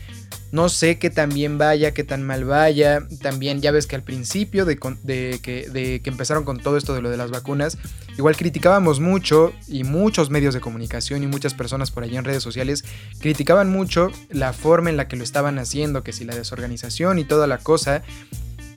no 0.51 0.69
sé 0.69 0.97
qué 0.97 1.09
tan 1.09 1.29
bien 1.29 1.57
vaya, 1.57 1.93
qué 1.93 2.03
tan 2.03 2.23
mal 2.23 2.45
vaya. 2.45 3.07
También 3.21 3.61
ya 3.61 3.71
ves 3.71 3.87
que 3.87 3.95
al 3.95 4.03
principio 4.03 4.65
de, 4.65 4.77
que 4.77 6.01
empezaron 6.05 6.43
con 6.43 6.59
todo 6.59 6.77
esto 6.77 6.93
de 6.93 7.01
lo 7.01 7.09
de 7.09 7.17
las 7.17 7.31
vacunas, 7.31 7.77
igual 8.17 8.35
criticábamos 8.35 8.99
mucho 8.99 9.53
y 9.67 9.83
muchos 9.83 10.29
medios 10.29 10.53
de 10.53 10.61
comunicación 10.61 11.23
y 11.23 11.27
muchas 11.27 11.53
personas 11.53 11.91
por 11.91 12.03
allí 12.03 12.17
en 12.17 12.23
redes 12.23 12.43
sociales 12.43 12.83
criticaban 13.19 13.69
mucho 13.69 14.11
la 14.29 14.53
forma 14.53 14.89
en 14.89 14.97
la 14.97 15.07
que 15.07 15.17
lo 15.17 15.23
estaban 15.23 15.59
haciendo, 15.59 16.03
que 16.03 16.13
si 16.13 16.25
la 16.25 16.35
desorganización 16.35 17.19
y 17.19 17.25
toda 17.25 17.47
la 17.47 17.57
cosa. 17.57 18.03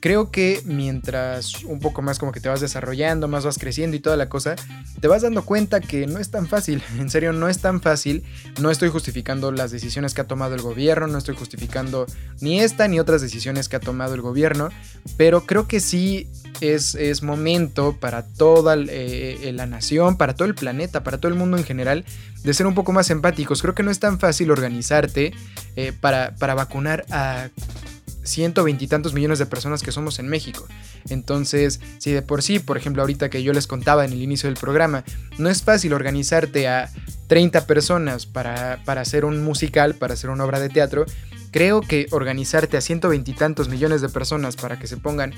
Creo 0.01 0.31
que 0.31 0.63
mientras 0.65 1.63
un 1.63 1.79
poco 1.79 2.01
más 2.01 2.17
como 2.17 2.31
que 2.31 2.39
te 2.39 2.49
vas 2.49 2.59
desarrollando, 2.59 3.27
más 3.27 3.45
vas 3.45 3.59
creciendo 3.59 3.95
y 3.95 3.99
toda 3.99 4.17
la 4.17 4.29
cosa, 4.29 4.55
te 4.99 5.07
vas 5.07 5.21
dando 5.21 5.45
cuenta 5.45 5.79
que 5.79 6.07
no 6.07 6.17
es 6.17 6.31
tan 6.31 6.47
fácil, 6.47 6.81
en 6.97 7.11
serio 7.11 7.33
no 7.33 7.47
es 7.47 7.59
tan 7.59 7.81
fácil, 7.81 8.23
no 8.59 8.71
estoy 8.71 8.89
justificando 8.89 9.51
las 9.51 9.69
decisiones 9.69 10.15
que 10.15 10.21
ha 10.21 10.27
tomado 10.27 10.55
el 10.55 10.61
gobierno, 10.63 11.05
no 11.05 11.19
estoy 11.19 11.35
justificando 11.35 12.07
ni 12.39 12.61
esta 12.61 12.87
ni 12.87 12.99
otras 12.99 13.21
decisiones 13.21 13.69
que 13.69 13.75
ha 13.75 13.79
tomado 13.79 14.15
el 14.15 14.21
gobierno, 14.21 14.69
pero 15.17 15.45
creo 15.45 15.67
que 15.67 15.79
sí 15.79 16.27
es, 16.61 16.95
es 16.95 17.21
momento 17.21 17.95
para 17.99 18.25
toda 18.25 18.75
eh, 18.77 19.51
la 19.53 19.67
nación, 19.67 20.17
para 20.17 20.33
todo 20.33 20.47
el 20.47 20.55
planeta, 20.55 21.03
para 21.03 21.19
todo 21.19 21.31
el 21.31 21.37
mundo 21.37 21.57
en 21.57 21.63
general, 21.63 22.05
de 22.43 22.53
ser 22.55 22.65
un 22.65 22.73
poco 22.73 22.91
más 22.91 23.11
empáticos. 23.11 23.61
Creo 23.61 23.75
que 23.75 23.83
no 23.83 23.91
es 23.91 23.99
tan 23.99 24.19
fácil 24.19 24.49
organizarte 24.49 25.31
eh, 25.75 25.93
para, 25.99 26.33
para 26.35 26.55
vacunar 26.55 27.05
a 27.11 27.49
120 28.23 28.83
y 28.83 28.87
tantos 28.87 29.13
millones 29.13 29.39
de 29.39 29.45
personas 29.45 29.83
que 29.83 29.91
somos 29.91 30.19
en 30.19 30.27
México. 30.27 30.67
Entonces, 31.09 31.79
si 31.97 32.11
de 32.11 32.21
por 32.21 32.41
sí, 32.41 32.59
por 32.59 32.77
ejemplo, 32.77 33.01
ahorita 33.01 33.29
que 33.29 33.43
yo 33.43 33.53
les 33.53 33.67
contaba 33.67 34.05
en 34.05 34.13
el 34.13 34.21
inicio 34.21 34.49
del 34.49 34.57
programa, 34.57 35.03
no 35.37 35.49
es 35.49 35.63
fácil 35.63 35.93
organizarte 35.93 36.67
a 36.67 36.89
30 37.27 37.65
personas 37.65 38.25
para, 38.25 38.81
para 38.85 39.01
hacer 39.01 39.25
un 39.25 39.43
musical, 39.43 39.95
para 39.95 40.13
hacer 40.13 40.29
una 40.29 40.45
obra 40.45 40.59
de 40.59 40.69
teatro, 40.69 41.05
creo 41.51 41.81
que 41.81 42.07
organizarte 42.11 42.77
a 42.77 42.81
120 42.81 43.29
y 43.29 43.33
tantos 43.33 43.69
millones 43.69 44.01
de 44.01 44.09
personas 44.09 44.55
para 44.55 44.79
que 44.79 44.87
se 44.87 44.97
pongan 44.97 45.33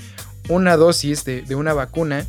una 0.48 0.76
dosis 0.76 1.24
de, 1.24 1.42
de 1.42 1.54
una 1.54 1.72
vacuna, 1.72 2.26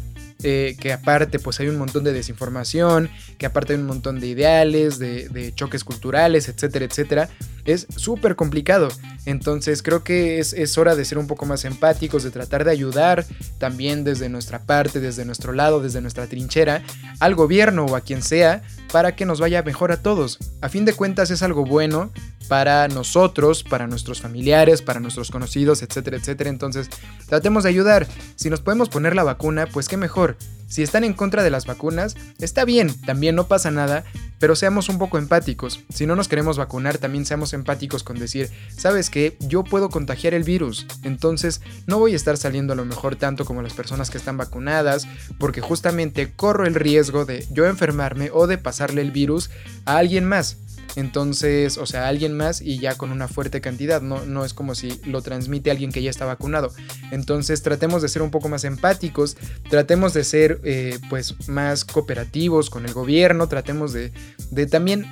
eh, 0.48 0.78
que 0.80 0.94
aparte 0.94 1.40
pues 1.40 1.60
hay 1.60 1.70
un 1.70 1.78
montón 1.78 2.04
de 2.04 2.14
desinformación, 2.14 3.10
que 3.40 3.48
aparte 3.48 3.74
hay 3.74 3.80
un 3.80 3.88
montón 3.88 4.20
de 4.20 4.28
ideales, 4.28 5.00
de, 5.00 5.28
de 5.30 5.56
choques 5.56 5.84
culturales, 5.84 6.48
etcétera, 6.48 6.86
etcétera, 6.86 7.30
es 7.66 7.88
súper 7.96 8.36
complicado. 8.36 8.90
Entonces 9.26 9.82
creo 9.82 10.04
que 10.04 10.38
es, 10.38 10.54
es, 10.54 10.78
hora 10.78 10.96
de 10.96 11.04
ser 11.04 11.18
un 11.18 11.26
poco 11.26 11.48
más 11.48 11.66
empáticos, 11.66 12.22
de 12.24 12.30
tratar 12.30 12.64
de 12.64 12.70
ayudar 12.70 13.26
también 13.58 14.04
desde 14.04 14.30
nuestra 14.30 14.60
parte, 14.60 15.00
desde 15.00 15.26
nuestro 15.26 15.52
lado, 15.52 15.82
desde 15.82 16.00
nuestra 16.00 16.28
trinchera, 16.28 16.84
al 17.20 17.34
gobierno 17.34 17.86
o 17.86 17.96
a 17.96 18.02
quien 18.02 18.22
sea, 18.22 18.62
para 18.92 19.16
que 19.16 19.26
nos 19.26 19.40
vaya 19.40 19.64
mejor 19.64 19.92
a 19.92 20.04
todos. 20.04 20.38
A 20.62 20.70
fin 20.70 20.86
de 20.86 20.94
cuentas 20.94 21.32
es 21.32 21.42
algo 21.42 21.66
bueno 21.66 22.12
para 22.48 22.88
nosotros, 22.88 23.64
para 23.64 23.88
nuestros 23.88 24.22
familiares, 24.22 24.82
para 24.82 25.00
nuestros 25.00 25.32
conocidos, 25.32 25.82
etcétera, 25.82 26.18
etcétera. 26.18 26.50
Entonces 26.50 26.90
tratemos 27.28 27.64
de 27.64 27.70
ayudar. 27.70 28.08
Si 28.36 28.50
nos 28.50 28.62
podemos 28.62 28.90
poner 28.90 29.16
la 29.16 29.24
vacuna, 29.24 29.68
pues 29.68 29.88
qué 29.88 29.98
mejor. 29.98 30.38
Si 30.68 30.82
están 30.82 31.04
en 31.04 31.14
contra 31.14 31.44
de 31.44 31.52
las 31.52 31.66
vacunas, 31.66 32.16
está 32.40 32.66
bien, 32.66 32.94
también 33.02 33.36
no 33.36 33.48
pasa 33.48 33.70
nada, 33.70 34.04
pero 34.40 34.56
seamos 34.56 34.90
un 34.90 34.98
poco 34.98 35.18
empáticos. 35.18 35.82
Si 35.94 36.06
no 36.06 36.16
nos 36.16 36.28
queremos 36.28 36.58
vacunar, 36.58 36.98
también 36.98 37.26
seamos 37.26 37.54
empáticos 37.54 38.04
con 38.04 38.18
decir, 38.18 38.50
sabes 38.76 39.10
que 39.10 39.38
yo 39.40 39.64
puedo 39.64 39.90
contagiar 39.90 40.34
el 40.34 40.44
virus, 40.44 40.88
entonces 41.04 41.62
no 41.86 42.00
voy 42.00 42.14
a 42.14 42.16
estar 42.16 42.36
saliendo 42.38 42.74
a 42.74 42.76
lo 42.76 42.86
mejor 42.86 43.16
tanto 43.16 43.46
como 43.46 43.62
las 43.62 43.74
personas 43.74 44.10
que 44.10 44.18
están 44.18 44.38
vacunadas, 44.38 45.08
porque 45.40 45.62
justamente 45.62 46.34
corro 46.34 46.66
el 46.66 46.76
riesgo 46.76 47.26
de 47.26 47.46
yo 47.52 47.68
enfermarme 47.68 48.30
o 48.34 48.48
de 48.48 48.58
pasarle 48.58 49.02
el 49.02 49.12
virus 49.12 49.52
a 49.86 49.98
alguien 49.98 50.26
más. 50.26 50.58
Entonces, 50.96 51.78
o 51.78 51.86
sea, 51.86 52.08
alguien 52.08 52.36
más 52.36 52.62
y 52.62 52.80
ya 52.80 52.96
con 52.96 53.12
una 53.12 53.28
fuerte 53.28 53.62
cantidad, 53.62 54.02
no, 54.02 54.26
no 54.26 54.46
es 54.46 54.54
como 54.54 54.76
si 54.76 55.00
lo 55.06 55.22
transmite 55.22 55.72
alguien 55.72 55.92
que 55.92 56.02
ya 56.02 56.10
está 56.10 56.26
vacunado. 56.26 56.72
Entonces, 57.12 57.62
tratemos 57.62 58.02
de 58.02 58.10
ser 58.10 58.22
un 58.22 58.32
poco 58.32 58.50
más 58.50 58.64
empáticos, 58.64 59.38
tratemos 59.70 60.14
de 60.14 60.24
ser 60.24 60.62
eh, 60.64 61.00
pues 61.10 61.36
más 61.48 61.86
cooperativos 61.86 62.70
con 62.70 62.86
el 62.86 62.94
gobierno, 62.94 63.48
tratemos 63.48 63.94
de, 63.94 64.12
de 64.52 64.68
también 64.68 65.06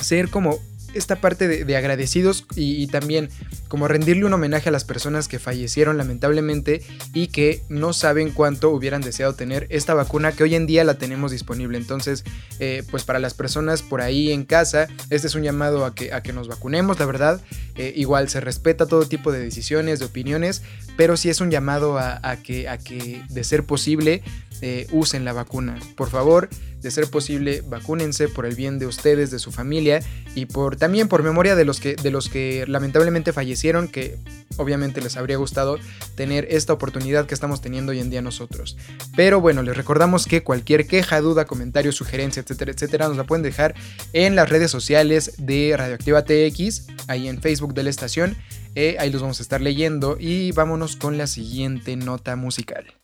ser 0.00 0.28
como 0.28 0.58
esta 0.94 1.16
parte 1.16 1.48
de, 1.48 1.64
de 1.64 1.76
agradecidos 1.76 2.46
y, 2.54 2.86
también 2.86 3.28
como 3.68 3.88
rendirle 3.88 4.24
un 4.24 4.32
homenaje 4.32 4.68
a 4.68 4.72
las 4.72 4.84
personas 4.84 5.28
que 5.28 5.38
fallecieron 5.38 5.96
lamentablemente 5.98 6.82
y 7.12 7.28
que 7.28 7.62
no 7.68 7.92
saben 7.92 8.30
cuánto 8.30 8.70
hubieran 8.70 9.02
deseado 9.02 9.34
tener 9.34 9.66
esta 9.70 9.94
vacuna 9.94 10.32
que 10.32 10.44
hoy 10.44 10.54
en 10.54 10.66
día 10.66 10.84
la 10.84 10.94
tenemos 10.94 11.32
disponible. 11.32 11.78
Entonces, 11.78 12.24
eh, 12.60 12.84
pues 12.90 13.04
para 13.04 13.18
las 13.18 13.34
personas 13.34 13.82
por 13.82 14.00
ahí 14.00 14.30
en 14.30 14.44
casa, 14.44 14.88
este 15.10 15.26
es 15.26 15.34
un 15.34 15.42
llamado 15.42 15.84
a 15.84 15.94
que, 15.94 16.12
a 16.12 16.22
que 16.22 16.32
nos 16.32 16.48
vacunemos, 16.48 16.98
la 16.98 17.06
verdad. 17.06 17.40
Eh, 17.74 17.92
igual 17.96 18.28
se 18.28 18.40
respeta 18.40 18.86
todo 18.86 19.06
tipo 19.06 19.32
de 19.32 19.40
decisiones, 19.40 19.98
de 19.98 20.06
opiniones, 20.06 20.62
pero 20.96 21.16
sí 21.16 21.28
es 21.28 21.40
un 21.40 21.50
llamado 21.50 21.98
a 21.98 22.36
que, 22.42 22.68
a 22.68 22.78
que, 22.78 23.22
de 23.28 23.44
ser 23.44 23.64
posible, 23.64 24.22
eh, 24.62 24.86
usen 24.92 25.24
la 25.24 25.32
vacuna. 25.32 25.78
Por 25.96 26.10
favor, 26.10 26.48
de 26.82 26.90
ser 26.90 27.10
posible, 27.10 27.62
vacúnense 27.66 28.28
por 28.28 28.46
el 28.46 28.54
bien 28.54 28.78
de 28.78 28.86
ustedes, 28.86 29.30
de 29.30 29.38
su 29.38 29.50
familia 29.50 30.00
y 30.34 30.46
por 30.46 30.76
también 30.76 31.08
por 31.08 31.22
memoria 31.22 31.56
de 31.56 31.64
los 31.64 31.80
que, 31.80 31.96
de 31.96 32.10
los 32.10 32.28
que 32.28 32.64
lamentablemente 32.68 33.32
fallecieron, 33.32 33.88
que 33.88 34.16
obviamente 34.56 35.00
les 35.00 35.16
habría 35.16 35.36
gustado 35.36 35.78
tener 36.14 36.46
esta 36.50 36.72
oportunidad 36.72 37.26
que 37.26 37.34
estamos 37.34 37.60
teniendo 37.60 37.92
hoy 37.92 38.00
en 38.00 38.10
día 38.10 38.22
nosotros. 38.22 38.76
Pero 39.16 39.40
bueno, 39.40 39.62
les 39.62 39.76
recordamos 39.76 40.26
que 40.26 40.42
cualquier 40.42 40.86
queja, 40.86 41.20
duda, 41.20 41.44
comentario, 41.44 41.92
sugerencia, 41.92 42.40
etcétera, 42.42 42.72
etcétera, 42.72 43.08
nos 43.08 43.16
la 43.16 43.24
pueden 43.24 43.42
dejar 43.42 43.74
en 44.12 44.36
las 44.36 44.48
redes 44.48 44.70
sociales 44.70 45.32
de 45.38 45.74
Radioactiva 45.76 46.24
TX, 46.24 46.86
ahí 47.08 47.28
en 47.28 47.42
Facebook 47.42 47.74
de 47.74 47.82
la 47.82 47.90
estación. 47.90 48.36
Eh, 48.74 48.96
ahí 48.98 49.10
los 49.10 49.22
vamos 49.22 49.40
a 49.40 49.42
estar 49.42 49.60
leyendo 49.60 50.18
y 50.20 50.52
vámonos 50.52 50.96
con 50.96 51.16
la 51.16 51.26
siguiente 51.26 51.96
nota 51.96 52.36
musical. 52.36 52.94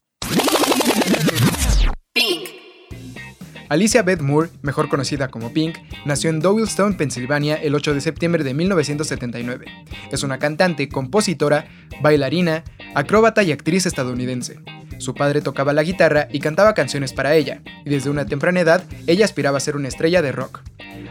Alicia 3.72 4.02
Beth 4.02 4.20
Moore, 4.20 4.50
mejor 4.60 4.90
conocida 4.90 5.28
como 5.28 5.54
Pink, 5.54 5.78
nació 6.04 6.28
en 6.28 6.40
Doylestown, 6.40 6.94
Pensilvania, 6.98 7.54
el 7.54 7.74
8 7.74 7.94
de 7.94 8.02
septiembre 8.02 8.44
de 8.44 8.52
1979. 8.52 9.64
Es 10.10 10.22
una 10.22 10.38
cantante, 10.38 10.90
compositora, 10.90 11.64
bailarina, 12.02 12.64
acróbata 12.94 13.42
y 13.42 13.50
actriz 13.50 13.86
estadounidense. 13.86 14.60
Su 14.98 15.14
padre 15.14 15.40
tocaba 15.40 15.72
la 15.72 15.84
guitarra 15.84 16.28
y 16.30 16.40
cantaba 16.40 16.74
canciones 16.74 17.14
para 17.14 17.34
ella, 17.34 17.62
y 17.86 17.88
desde 17.88 18.10
una 18.10 18.26
temprana 18.26 18.60
edad 18.60 18.84
ella 19.06 19.24
aspiraba 19.24 19.56
a 19.56 19.60
ser 19.60 19.74
una 19.74 19.88
estrella 19.88 20.20
de 20.20 20.32
rock. 20.32 20.60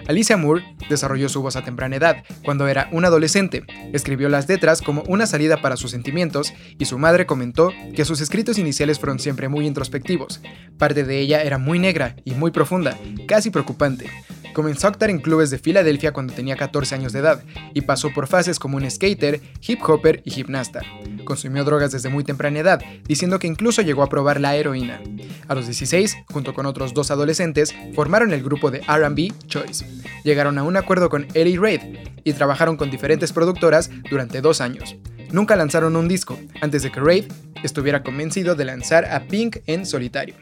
Alicia 0.08 0.38
Moore 0.38 0.75
desarrolló 0.89 1.29
su 1.29 1.41
voz 1.41 1.55
a 1.55 1.63
temprana 1.63 1.96
edad, 1.96 2.24
cuando 2.43 2.67
era 2.67 2.89
un 2.91 3.05
adolescente. 3.05 3.63
Escribió 3.93 4.29
las 4.29 4.48
letras 4.48 4.81
como 4.81 5.03
una 5.08 5.25
salida 5.25 5.62
para 5.62 5.77
sus 5.77 5.91
sentimientos 5.91 6.53
y 6.77 6.86
su 6.86 6.98
madre 6.98 7.25
comentó 7.25 7.72
que 7.96 8.05
sus 8.05 8.22
escritos 8.22 8.58
iniciales 8.58 9.00
fueron 9.00 9.20
siempre 9.20 9.50
muy 9.50 9.67
introspectivos. 9.67 10.41
Parte 10.77 11.03
de 11.03 11.20
ella 11.20 11.43
era 11.43 11.58
muy 11.58 11.79
negra 11.79 12.15
y 12.25 12.31
muy 12.31 12.51
profunda, 12.51 12.98
casi 13.27 13.50
preocupante. 13.50 14.10
Comenzó 14.53 14.88
a 14.88 14.89
actuar 14.89 15.10
en 15.10 15.20
clubes 15.20 15.50
de 15.50 15.60
Filadelfia 15.60 16.12
cuando 16.12 16.34
tenía 16.34 16.55
14 16.55 16.96
años 16.96 17.13
de 17.13 17.20
edad 17.20 17.43
y 17.74 17.81
pasó 17.81 18.12
por 18.13 18.27
fases 18.27 18.60
como 18.60 18.77
un 18.77 18.89
skater, 18.89 19.39
hip 19.62 19.79
hopper 19.88 20.22
y 20.25 20.31
gimnasta. 20.31 20.81
Consumió 21.25 21.63
drogas 21.63 21.92
desde 21.92 22.10
muy 22.10 22.24
temprana 22.24 22.60
edad, 22.60 22.82
diciendo 23.08 23.40
que 23.40 23.48
incluso 23.48 23.82
llegó 23.82 24.04
a 24.04 24.10
probar 24.10 24.40
la 24.40 24.56
heroína. 24.56 25.01
A 25.48 25.56
los 25.56 25.66
16, 25.66 26.18
junto 26.32 26.54
con 26.54 26.66
otros 26.66 26.94
dos 26.94 27.12
adolescentes, 27.12 27.74
formaron 27.96 28.34
el 28.34 28.44
grupo 28.44 28.72
de 28.72 28.80
RB 28.80 29.32
Choice. 29.48 29.86
Llegaron 30.24 30.58
a 30.58 30.63
un 30.63 30.78
acuerdo 30.78 31.10
con 31.10 31.28
Ellie 31.34 31.60
Reid 31.60 31.82
y 32.24 32.34
trabajaron 32.34 32.78
con 32.78 32.92
diferentes 32.92 33.34
productoras 33.34 33.90
durante 34.10 34.42
dos 34.42 34.62
años. 34.62 34.96
Nunca 35.32 35.56
lanzaron 35.56 35.96
un 35.96 36.08
disco, 36.08 36.38
antes 36.62 36.84
de 36.84 36.92
que 36.92 37.00
Reid 37.00 37.25
estuviera 37.63 38.04
convencido 38.04 38.56
de 38.56 38.66
lanzar 38.66 39.06
a 39.06 39.28
Pink 39.28 39.58
en 39.66 39.86
solitario. 39.86 40.36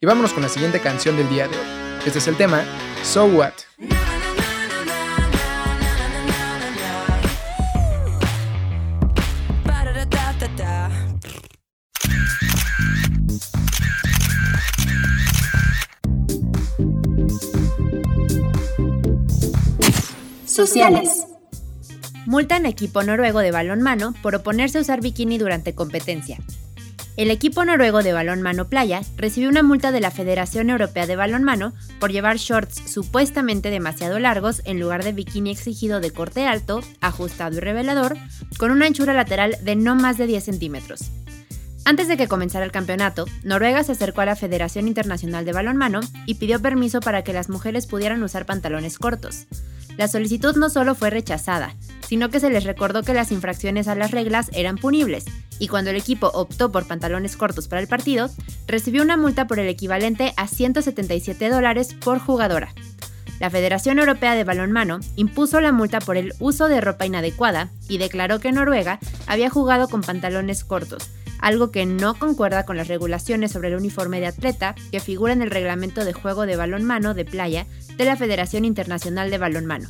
Y 0.00 0.06
vámonos 0.06 0.32
con 0.32 0.42
la 0.42 0.48
siguiente 0.48 0.80
canción 0.80 1.16
del 1.16 1.28
día 1.28 1.48
de 1.48 1.56
hoy. 1.56 1.66
Este 2.06 2.18
es 2.18 2.28
el 2.28 2.36
tema 2.36 2.62
So 3.02 3.24
What. 3.26 4.13
Sociales. 20.54 21.26
Multan 22.26 22.64
equipo 22.64 23.02
noruego 23.02 23.40
de 23.40 23.50
balonmano 23.50 24.14
por 24.22 24.36
oponerse 24.36 24.78
a 24.78 24.82
usar 24.82 25.00
bikini 25.00 25.36
durante 25.36 25.74
competencia. 25.74 26.38
El 27.16 27.32
equipo 27.32 27.64
noruego 27.64 28.04
de 28.04 28.12
balonmano 28.12 28.68
playa 28.68 29.02
recibió 29.16 29.48
una 29.48 29.64
multa 29.64 29.90
de 29.90 30.00
la 30.00 30.12
Federación 30.12 30.70
Europea 30.70 31.08
de 31.08 31.16
Balonmano 31.16 31.72
por 31.98 32.12
llevar 32.12 32.36
shorts 32.36 32.88
supuestamente 32.88 33.70
demasiado 33.70 34.20
largos 34.20 34.62
en 34.64 34.78
lugar 34.78 35.02
de 35.02 35.12
bikini 35.12 35.50
exigido 35.50 35.98
de 35.98 36.12
corte 36.12 36.46
alto, 36.46 36.82
ajustado 37.00 37.56
y 37.56 37.60
revelador, 37.60 38.16
con 38.56 38.70
una 38.70 38.86
anchura 38.86 39.12
lateral 39.12 39.56
de 39.60 39.74
no 39.74 39.96
más 39.96 40.18
de 40.18 40.28
10 40.28 40.44
centímetros. 40.44 41.10
Antes 41.86 42.08
de 42.08 42.16
que 42.16 42.28
comenzara 42.28 42.64
el 42.64 42.72
campeonato, 42.72 43.26
Noruega 43.42 43.84
se 43.84 43.92
acercó 43.92 44.22
a 44.22 44.26
la 44.26 44.36
Federación 44.36 44.88
Internacional 44.88 45.44
de 45.44 45.52
Balonmano 45.52 46.00
y 46.24 46.36
pidió 46.36 46.60
permiso 46.60 47.00
para 47.00 47.22
que 47.22 47.34
las 47.34 47.50
mujeres 47.50 47.86
pudieran 47.86 48.22
usar 48.22 48.46
pantalones 48.46 48.98
cortos. 48.98 49.46
La 49.98 50.08
solicitud 50.08 50.56
no 50.56 50.70
solo 50.70 50.94
fue 50.94 51.10
rechazada, 51.10 51.74
sino 52.08 52.30
que 52.30 52.40
se 52.40 52.48
les 52.48 52.64
recordó 52.64 53.02
que 53.02 53.12
las 53.12 53.30
infracciones 53.32 53.86
a 53.86 53.94
las 53.94 54.12
reglas 54.12 54.50
eran 54.54 54.76
punibles, 54.76 55.26
y 55.58 55.68
cuando 55.68 55.90
el 55.90 55.96
equipo 55.96 56.30
optó 56.32 56.72
por 56.72 56.86
pantalones 56.86 57.36
cortos 57.36 57.68
para 57.68 57.82
el 57.82 57.86
partido, 57.86 58.30
recibió 58.66 59.02
una 59.02 59.18
multa 59.18 59.46
por 59.46 59.58
el 59.58 59.68
equivalente 59.68 60.32
a 60.38 60.48
177 60.48 61.50
dólares 61.50 61.94
por 61.94 62.18
jugadora. 62.18 62.72
La 63.40 63.50
Federación 63.50 63.98
Europea 63.98 64.34
de 64.34 64.44
Balonmano 64.44 65.00
impuso 65.16 65.60
la 65.60 65.70
multa 65.70 66.00
por 66.00 66.16
el 66.16 66.32
uso 66.38 66.68
de 66.68 66.80
ropa 66.80 67.04
inadecuada 67.04 67.68
y 67.88 67.98
declaró 67.98 68.40
que 68.40 68.52
Noruega 68.52 69.00
había 69.26 69.50
jugado 69.50 69.88
con 69.88 70.00
pantalones 70.00 70.64
cortos, 70.64 71.10
algo 71.44 71.70
que 71.70 71.84
no 71.84 72.14
concuerda 72.18 72.64
con 72.64 72.78
las 72.78 72.88
regulaciones 72.88 73.52
sobre 73.52 73.68
el 73.68 73.76
uniforme 73.76 74.18
de 74.18 74.28
atleta 74.28 74.74
que 74.90 74.98
figura 74.98 75.34
en 75.34 75.42
el 75.42 75.50
reglamento 75.50 76.02
de 76.02 76.14
juego 76.14 76.46
de 76.46 76.56
balonmano 76.56 77.12
de 77.12 77.26
playa 77.26 77.66
de 77.98 78.06
la 78.06 78.16
Federación 78.16 78.64
Internacional 78.64 79.30
de 79.30 79.36
Balonmano. 79.36 79.86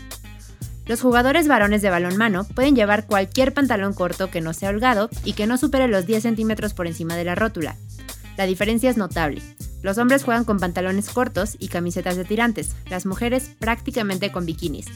Los 0.87 1.01
jugadores 1.01 1.47
varones 1.47 1.81
de 1.81 1.91
balonmano 1.91 2.43
pueden 2.43 2.75
llevar 2.75 3.07
cualquier 3.07 3.55
pantalón 3.55 3.95
corto 3.95 4.31
que 4.31 4.41
no 4.41 4.53
sea 4.53 4.71
holgado 4.71 5.09
y 5.25 5.35
que 5.35 5.47
no 5.47 5.57
supere 5.57 5.87
los 5.87 6.07
10 6.07 6.25
centímetros 6.25 6.75
por 6.75 6.89
encima 6.89 7.15
de 7.15 7.25
la 7.25 7.37
rótula. 7.37 7.77
La 8.37 8.47
diferencia 8.47 8.91
es 8.91 8.97
notable. 8.97 9.41
Los 9.81 9.97
hombres 9.99 10.25
juegan 10.25 10.45
con 10.45 10.59
pantalones 10.59 11.09
cortos 11.09 11.57
y 11.61 11.69
camisetas 11.69 12.17
de 12.17 12.25
tirantes, 12.25 12.75
las 12.91 13.07
mujeres 13.07 13.53
prácticamente 13.61 14.33
con 14.33 14.45
bikinis. 14.45 14.87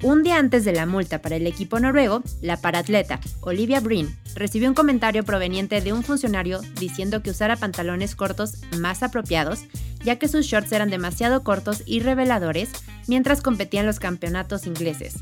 Un 0.00 0.22
día 0.22 0.38
antes 0.38 0.64
de 0.64 0.72
la 0.72 0.86
multa 0.86 1.20
para 1.20 1.34
el 1.34 1.46
equipo 1.48 1.80
noruego, 1.80 2.22
la 2.40 2.56
paratleta 2.56 3.18
Olivia 3.40 3.80
Breen 3.80 4.16
recibió 4.36 4.68
un 4.68 4.74
comentario 4.74 5.24
proveniente 5.24 5.80
de 5.80 5.92
un 5.92 6.04
funcionario 6.04 6.60
diciendo 6.78 7.20
que 7.20 7.30
usara 7.30 7.56
pantalones 7.56 8.14
cortos 8.14 8.58
más 8.78 9.02
apropiados, 9.02 9.64
ya 10.04 10.16
que 10.16 10.28
sus 10.28 10.46
shorts 10.46 10.70
eran 10.70 10.90
demasiado 10.90 11.42
cortos 11.42 11.82
y 11.84 11.98
reveladores 11.98 12.70
mientras 13.08 13.40
competían 13.40 13.86
los 13.86 13.98
campeonatos 13.98 14.68
ingleses. 14.68 15.16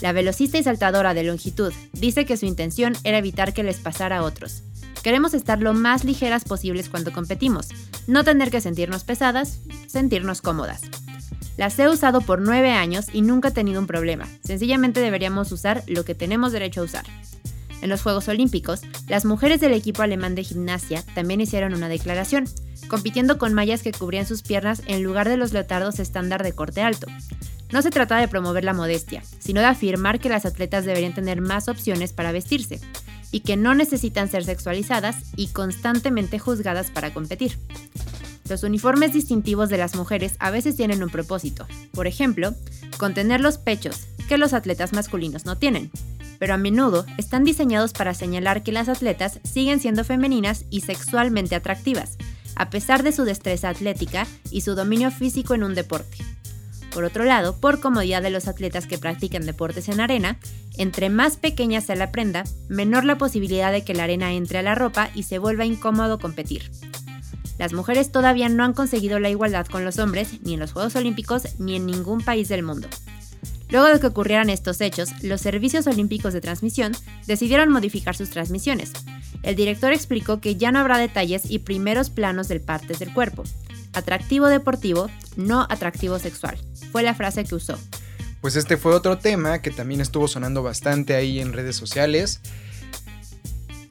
La 0.00 0.10
velocista 0.10 0.58
y 0.58 0.64
saltadora 0.64 1.14
de 1.14 1.22
longitud 1.22 1.72
dice 1.92 2.26
que 2.26 2.36
su 2.36 2.46
intención 2.46 2.94
era 3.04 3.18
evitar 3.18 3.54
que 3.54 3.62
les 3.62 3.78
pasara 3.78 4.18
a 4.18 4.22
otros. 4.24 4.64
Queremos 5.04 5.32
estar 5.32 5.60
lo 5.60 5.74
más 5.74 6.02
ligeras 6.02 6.42
posibles 6.42 6.88
cuando 6.88 7.12
competimos, 7.12 7.68
no 8.08 8.24
tener 8.24 8.50
que 8.50 8.60
sentirnos 8.60 9.04
pesadas, 9.04 9.60
sentirnos 9.86 10.42
cómodas. 10.42 10.82
Las 11.58 11.76
he 11.80 11.88
usado 11.88 12.20
por 12.20 12.40
nueve 12.40 12.70
años 12.70 13.06
y 13.12 13.20
nunca 13.20 13.48
he 13.48 13.50
tenido 13.50 13.80
un 13.80 13.88
problema. 13.88 14.28
Sencillamente 14.44 15.00
deberíamos 15.00 15.50
usar 15.50 15.82
lo 15.88 16.04
que 16.04 16.14
tenemos 16.14 16.52
derecho 16.52 16.82
a 16.82 16.84
usar. 16.84 17.04
En 17.82 17.90
los 17.90 18.00
Juegos 18.00 18.28
Olímpicos, 18.28 18.82
las 19.08 19.24
mujeres 19.24 19.60
del 19.60 19.72
equipo 19.72 20.02
alemán 20.02 20.36
de 20.36 20.44
gimnasia 20.44 21.02
también 21.16 21.40
hicieron 21.40 21.74
una 21.74 21.88
declaración, 21.88 22.44
compitiendo 22.86 23.38
con 23.38 23.54
mallas 23.54 23.82
que 23.82 23.90
cubrían 23.90 24.24
sus 24.24 24.42
piernas 24.42 24.82
en 24.86 25.02
lugar 25.02 25.28
de 25.28 25.36
los 25.36 25.52
leotardos 25.52 25.98
estándar 25.98 26.44
de 26.44 26.52
corte 26.52 26.80
alto. 26.80 27.08
No 27.72 27.82
se 27.82 27.90
trata 27.90 28.18
de 28.18 28.28
promover 28.28 28.62
la 28.62 28.72
modestia, 28.72 29.24
sino 29.40 29.60
de 29.60 29.66
afirmar 29.66 30.20
que 30.20 30.28
las 30.28 30.46
atletas 30.46 30.84
deberían 30.84 31.14
tener 31.14 31.40
más 31.40 31.66
opciones 31.66 32.12
para 32.12 32.30
vestirse, 32.30 32.80
y 33.30 33.40
que 33.40 33.56
no 33.56 33.74
necesitan 33.74 34.28
ser 34.28 34.44
sexualizadas 34.44 35.16
y 35.36 35.48
constantemente 35.48 36.38
juzgadas 36.38 36.90
para 36.90 37.12
competir. 37.12 37.58
Los 38.48 38.62
uniformes 38.62 39.12
distintivos 39.12 39.68
de 39.68 39.76
las 39.76 39.94
mujeres 39.94 40.36
a 40.38 40.50
veces 40.50 40.76
tienen 40.76 41.02
un 41.02 41.10
propósito, 41.10 41.66
por 41.92 42.06
ejemplo, 42.06 42.54
contener 42.96 43.40
los 43.40 43.58
pechos, 43.58 44.06
que 44.28 44.38
los 44.38 44.54
atletas 44.54 44.92
masculinos 44.92 45.44
no 45.44 45.58
tienen, 45.58 45.90
pero 46.38 46.54
a 46.54 46.58
menudo 46.58 47.04
están 47.18 47.44
diseñados 47.44 47.92
para 47.92 48.14
señalar 48.14 48.62
que 48.62 48.72
las 48.72 48.88
atletas 48.88 49.40
siguen 49.44 49.80
siendo 49.80 50.04
femeninas 50.04 50.64
y 50.70 50.80
sexualmente 50.80 51.54
atractivas, 51.54 52.16
a 52.56 52.70
pesar 52.70 53.02
de 53.02 53.12
su 53.12 53.24
destreza 53.24 53.68
atlética 53.68 54.26
y 54.50 54.62
su 54.62 54.74
dominio 54.74 55.10
físico 55.10 55.54
en 55.54 55.64
un 55.64 55.74
deporte. 55.74 56.18
Por 56.92 57.04
otro 57.04 57.24
lado, 57.24 57.56
por 57.56 57.80
comodidad 57.80 58.22
de 58.22 58.30
los 58.30 58.48
atletas 58.48 58.86
que 58.86 58.98
practican 58.98 59.46
deportes 59.46 59.88
en 59.88 60.00
arena, 60.00 60.38
entre 60.76 61.10
más 61.10 61.36
pequeña 61.36 61.80
sea 61.80 61.96
la 61.96 62.10
prenda, 62.10 62.44
menor 62.68 63.04
la 63.04 63.18
posibilidad 63.18 63.72
de 63.72 63.84
que 63.84 63.94
la 63.94 64.04
arena 64.04 64.32
entre 64.32 64.58
a 64.58 64.62
la 64.62 64.74
ropa 64.74 65.10
y 65.14 65.24
se 65.24 65.38
vuelva 65.38 65.64
incómodo 65.64 66.18
competir. 66.18 66.70
Las 67.58 67.72
mujeres 67.72 68.12
todavía 68.12 68.48
no 68.48 68.64
han 68.64 68.72
conseguido 68.72 69.18
la 69.18 69.30
igualdad 69.30 69.66
con 69.66 69.84
los 69.84 69.98
hombres, 69.98 70.40
ni 70.42 70.54
en 70.54 70.60
los 70.60 70.72
Juegos 70.72 70.94
Olímpicos, 70.96 71.58
ni 71.58 71.76
en 71.76 71.86
ningún 71.86 72.20
país 72.22 72.48
del 72.48 72.62
mundo. 72.62 72.88
Luego 73.70 73.88
de 73.88 74.00
que 74.00 74.06
ocurrieran 74.06 74.48
estos 74.48 74.80
hechos, 74.80 75.10
los 75.22 75.40
servicios 75.40 75.86
olímpicos 75.86 76.32
de 76.32 76.40
transmisión 76.40 76.92
decidieron 77.26 77.70
modificar 77.70 78.16
sus 78.16 78.30
transmisiones. 78.30 78.92
El 79.42 79.56
director 79.56 79.92
explicó 79.92 80.40
que 80.40 80.56
ya 80.56 80.72
no 80.72 80.78
habrá 80.78 80.98
detalles 80.98 81.50
y 81.50 81.58
primeros 81.58 82.08
planos 82.08 82.48
del 82.48 82.60
partes 82.60 82.98
del 82.98 83.12
cuerpo. 83.12 83.44
Atractivo 83.92 84.46
deportivo, 84.46 85.10
no 85.36 85.66
atractivo 85.68 86.18
sexual. 86.18 86.56
Fue 86.92 87.02
la 87.02 87.14
frase 87.14 87.44
que 87.44 87.54
usó. 87.54 87.78
Pues 88.40 88.56
este 88.56 88.76
fue 88.76 88.94
otro 88.94 89.18
tema 89.18 89.60
que 89.60 89.70
también 89.70 90.00
estuvo 90.00 90.28
sonando 90.28 90.62
bastante 90.62 91.14
ahí 91.14 91.40
en 91.40 91.52
redes 91.52 91.76
sociales. 91.76 92.40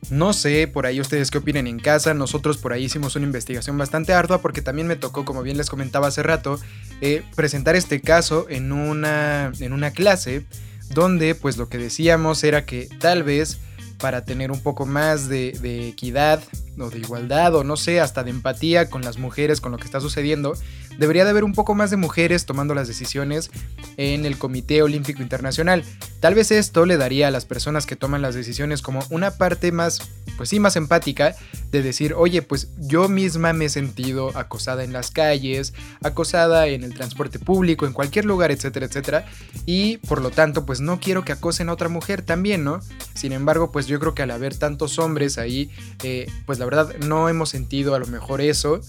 No 0.09 0.31
sé, 0.31 0.67
por 0.67 0.85
ahí 0.85 1.01
ustedes 1.01 1.31
qué 1.31 1.39
opinen 1.39 1.67
en 1.67 1.79
casa. 1.79 2.13
Nosotros 2.13 2.57
por 2.57 2.71
ahí 2.71 2.85
hicimos 2.85 3.15
una 3.17 3.25
investigación 3.25 3.77
bastante 3.77 4.13
ardua 4.13 4.41
porque 4.41 4.61
también 4.61 4.87
me 4.87 4.95
tocó, 4.95 5.25
como 5.25 5.43
bien 5.43 5.57
les 5.57 5.69
comentaba 5.69 6.07
hace 6.07 6.23
rato, 6.23 6.59
eh, 7.01 7.23
presentar 7.35 7.75
este 7.75 7.99
caso 7.99 8.47
en 8.49 8.71
una, 8.71 9.51
en 9.59 9.73
una 9.73 9.91
clase 9.91 10.45
donde 10.91 11.35
pues 11.35 11.57
lo 11.57 11.67
que 11.67 11.77
decíamos 11.77 12.43
era 12.45 12.65
que 12.65 12.87
tal 12.99 13.23
vez 13.23 13.59
para 13.97 14.23
tener 14.23 14.51
un 14.51 14.61
poco 14.61 14.85
más 14.85 15.27
de, 15.27 15.57
de 15.59 15.89
equidad 15.89 16.41
o 16.79 16.89
de 16.89 16.99
igualdad 16.99 17.55
o 17.55 17.63
no 17.65 17.75
sé, 17.75 17.99
hasta 17.99 18.23
de 18.23 18.29
empatía 18.29 18.89
con 18.89 19.01
las 19.01 19.17
mujeres, 19.17 19.59
con 19.59 19.71
lo 19.73 19.77
que 19.77 19.85
está 19.85 19.99
sucediendo, 19.99 20.53
debería 20.97 21.23
de 21.23 21.31
haber 21.31 21.43
un 21.43 21.53
poco 21.53 21.75
más 21.75 21.89
de 21.89 21.97
mujeres 21.97 22.45
tomando 22.45 22.73
las 22.73 22.87
decisiones 22.87 23.51
en 23.97 24.25
el 24.25 24.37
Comité 24.37 24.81
Olímpico 24.81 25.21
Internacional. 25.21 25.83
Tal 26.19 26.35
vez 26.35 26.51
esto 26.51 26.85
le 26.85 26.97
daría 26.97 27.27
a 27.27 27.31
las 27.31 27.45
personas 27.45 27.85
que 27.85 27.95
toman 27.95 28.21
las 28.21 28.35
decisiones 28.35 28.81
como 28.81 29.03
una 29.09 29.31
parte 29.31 29.71
más, 29.71 29.99
pues 30.37 30.49
sí, 30.49 30.59
más 30.59 30.75
empática 30.75 31.35
de 31.71 31.81
decir, 31.81 32.13
oye, 32.13 32.41
pues 32.41 32.69
yo 32.77 33.09
misma 33.09 33.53
me 33.53 33.65
he 33.65 33.69
sentido 33.69 34.35
acosada 34.37 34.83
en 34.83 34.93
las 34.93 35.11
calles, 35.11 35.73
acosada 36.01 36.67
en 36.67 36.83
el 36.83 36.93
transporte 36.93 37.39
público, 37.39 37.85
en 37.85 37.93
cualquier 37.93 38.25
lugar, 38.25 38.51
etcétera, 38.51 38.85
etcétera, 38.87 39.25
y 39.65 39.97
por 39.97 40.21
lo 40.21 40.31
tanto, 40.31 40.65
pues 40.65 40.81
no 40.81 40.99
quiero 40.99 41.23
que 41.23 41.31
acosen 41.31 41.69
a 41.69 41.73
otra 41.73 41.89
mujer 41.89 42.21
también, 42.21 42.63
¿no? 42.63 42.79
Sin 43.13 43.31
embargo, 43.31 43.71
pues 43.71 43.87
yo 43.87 43.99
creo 43.99 44.15
que 44.15 44.23
al 44.23 44.31
haber 44.31 44.55
tantos 44.55 44.99
hombres 44.99 45.37
ahí, 45.37 45.69
eh, 46.03 46.29
pues 46.45 46.59
la 46.59 46.65
verdad 46.65 46.95
no 47.05 47.29
hemos 47.29 47.49
sentido 47.49 47.95
a 47.95 47.99
lo 47.99 48.07
mejor 48.07 48.41
eso. 48.41 48.81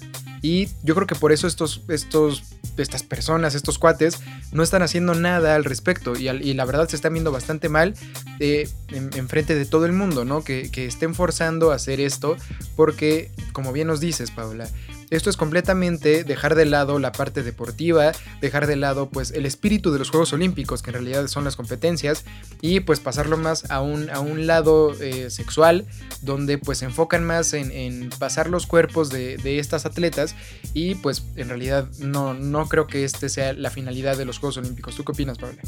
Y 0.42 0.68
yo 0.83 0.94
creo 0.94 1.07
que 1.07 1.14
por 1.14 1.33
eso 1.33 1.46
estos, 1.46 1.83
estos, 1.88 2.42
estas 2.77 3.03
personas, 3.03 3.55
estos 3.55 3.79
cuates, 3.79 4.18
no 4.53 4.62
están 4.62 4.83
haciendo 4.83 5.14
nada 5.14 5.55
al 5.55 5.64
respecto. 5.64 6.16
Y, 6.18 6.29
al- 6.29 6.57
la 6.57 6.64
verdad 6.64 6.88
se 6.88 6.96
están 6.96 7.12
viendo 7.12 7.33
bastante 7.33 7.68
mal 7.68 7.94
eh, 8.40 8.68
en, 8.88 9.11
en 9.14 9.29
frente 9.29 9.55
de 9.55 9.64
todo 9.66 9.87
el 9.87 9.92
mundo, 9.92 10.24
¿no? 10.24 10.44
Que, 10.44 10.70
que 10.70 10.87
estén 10.87 11.14
forzando 11.14 11.72
a 11.72 11.74
hacer 11.77 12.01
esto. 12.01 12.37
Porque, 12.77 13.31
como 13.53 13.72
bien 13.72 13.87
nos 13.88 14.01
dices, 14.01 14.31
Paula, 14.31 14.68
esto 15.11 15.31
es 15.31 15.37
completamente 15.37 16.25
dejar 16.25 16.55
de 16.55 16.64
lado 16.66 16.99
la 16.99 17.12
parte 17.12 17.42
deportiva, 17.42 18.12
dejar 18.40 18.66
de 18.66 18.77
lado 18.77 19.09
pues 19.09 19.31
el 19.31 19.47
espíritu 19.47 19.92
de 19.92 19.99
los 19.99 20.11
Juegos 20.11 20.33
Olímpicos, 20.33 20.83
que 20.83 20.90
en 20.90 20.94
realidad 20.94 21.27
son 21.29 21.44
las 21.44 21.57
competencias, 21.57 22.25
y 22.61 22.81
pues 22.81 23.01
pasarlo 23.01 23.37
más 23.37 23.71
a 23.71 23.81
un, 23.81 24.11
a 24.11 24.21
un 24.21 24.47
lado 24.47 24.94
eh, 25.01 25.31
sexual, 25.31 25.87
donde 26.23 26.59
pues 26.59 26.79
se 26.79 26.85
enfocan 26.85 27.25
más 27.25 27.53
en, 27.55 27.71
en 27.71 28.11
pasar 28.18 28.49
los 28.49 28.66
cuerpos 28.66 29.11
de, 29.11 29.37
de 29.38 29.59
estas 29.59 29.87
atletas, 29.87 30.35
y 30.75 30.94
pues 30.97 31.23
en 31.37 31.49
realidad 31.49 31.88
no, 31.99 32.35
no 32.35 32.68
creo 32.68 32.87
que 32.87 33.05
este 33.05 33.29
sea 33.29 33.53
la 33.53 33.71
finalidad 33.71 34.16
de 34.16 34.25
los 34.25 34.38
Juegos 34.38 34.57
Olímpicos. 34.59 34.94
¿Tú 34.94 35.05
qué 35.05 35.12
opinas, 35.12 35.38
Paula? 35.38 35.62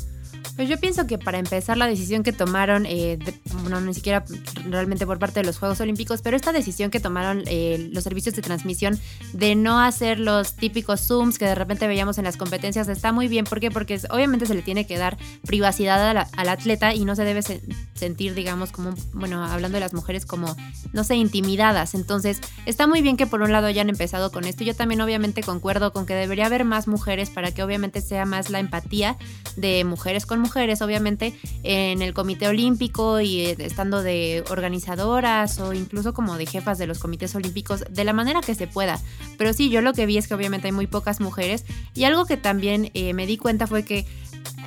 Pues 0.57 0.69
yo 0.69 0.79
pienso 0.79 1.07
que 1.07 1.17
para 1.17 1.39
empezar 1.39 1.77
la 1.79 1.87
decisión 1.87 2.23
que 2.23 2.33
tomaron, 2.33 2.85
eh, 2.85 3.19
de- 3.19 3.41
ni 3.81 3.95
siquiera 3.95 4.25
realmente 4.69 5.07
por 5.07 5.19
parte 5.19 5.41
de 5.41 5.47
los 5.47 5.59
Juegos 5.59 5.81
Olímpicos, 5.81 6.21
pero 6.23 6.37
esta 6.37 6.53
decisión 6.53 6.91
que 6.91 7.01
tomaron 7.01 7.43
eh, 7.47 7.89
los 7.93 8.05
servicios 8.05 8.35
de 8.35 8.43
transmisión 8.43 8.99
de 9.33 9.55
no 9.55 9.81
hacer 9.81 10.19
los 10.19 10.55
típicos 10.55 11.01
zooms 11.07 11.39
que 11.39 11.45
de 11.45 11.55
repente 11.55 11.87
veíamos 11.87 12.19
en 12.19 12.25
las 12.25 12.37
competencias 12.37 12.89
está 12.89 13.13
muy 13.13 13.29
bien. 13.29 13.45
¿Por 13.45 13.61
qué? 13.61 13.71
Porque 13.71 14.01
obviamente 14.11 14.47
se 14.47 14.55
le 14.55 14.63
tiene 14.63 14.87
que 14.87 14.99
dar 14.99 15.17
privacidad 15.47 16.27
al 16.33 16.49
atleta 16.49 16.95
y 16.95 17.05
no 17.05 17.15
se 17.17 17.25
debe 17.25 17.43
se- 17.43 17.61
sentir, 17.95 18.35
digamos, 18.35 18.73
como, 18.73 18.95
bueno, 19.13 19.45
hablando 19.45 19.77
de 19.77 19.81
las 19.81 19.95
mujeres, 19.95 20.27
como, 20.27 20.57
no 20.93 21.05
sé, 21.05 21.17
intimidadas. 21.17 21.95
Entonces, 21.95 22.41
está 22.67 22.87
muy 22.87 23.03
bien 23.03 23.17
que 23.17 23.27
por 23.27 23.43
un 23.43 23.53
lado 23.53 23.67
hayan 23.67 23.89
empezado 23.89 24.33
con 24.33 24.45
esto. 24.45 24.65
Yo 24.65 24.75
también 24.75 25.01
obviamente 25.01 25.43
concuerdo 25.43 25.93
con 25.93 26.07
que 26.07 26.15
debería 26.15 26.47
haber 26.47 26.65
más 26.65 26.89
mujeres 26.89 27.31
para 27.31 27.53
que 27.53 27.63
obviamente 27.63 28.01
sea 28.01 28.25
más 28.27 28.51
la 28.51 28.59
empatía 28.61 29.17
de 29.57 29.85
mujeres 29.85 30.27
con 30.27 30.41
mujeres, 30.41 30.83
obviamente, 30.83 31.35
en 31.63 32.03
el 32.03 32.15
Comité 32.15 32.49
Olímpico 32.49 33.21
y 33.21 33.41
eh, 33.41 33.57
estando 33.59 34.03
de 34.03 34.45
organizadoras 34.51 35.59
o 35.61 35.73
incluso 35.73 36.15
como 36.15 36.37
de 36.37 36.47
jefas 36.47 36.79
de 36.79 36.87
los 36.87 36.99
comités 36.99 37.35
olímpicos, 37.35 37.85
de 37.91 38.05
la 38.05 38.13
manera 38.13 38.41
que 38.41 38.55
se 38.55 38.67
pueda. 38.67 38.99
Pero 39.39 39.53
sí, 39.53 39.71
yo 39.71 39.81
lo 39.83 39.93
que 39.93 40.07
vi 40.07 40.19
es 40.19 40.29
que 40.29 40.35
obviamente 40.35 40.69
hay 40.69 40.73
muy 40.73 40.87
pocas 40.87 41.21
mujeres. 41.21 41.65
Y 41.95 42.05
algo 42.05 42.27
que 42.27 42.37
también 42.37 42.91
eh, 42.95 43.15
me 43.15 43.27
di 43.27 43.37
cuenta 43.37 43.67
fue 43.67 43.85
que 43.85 44.07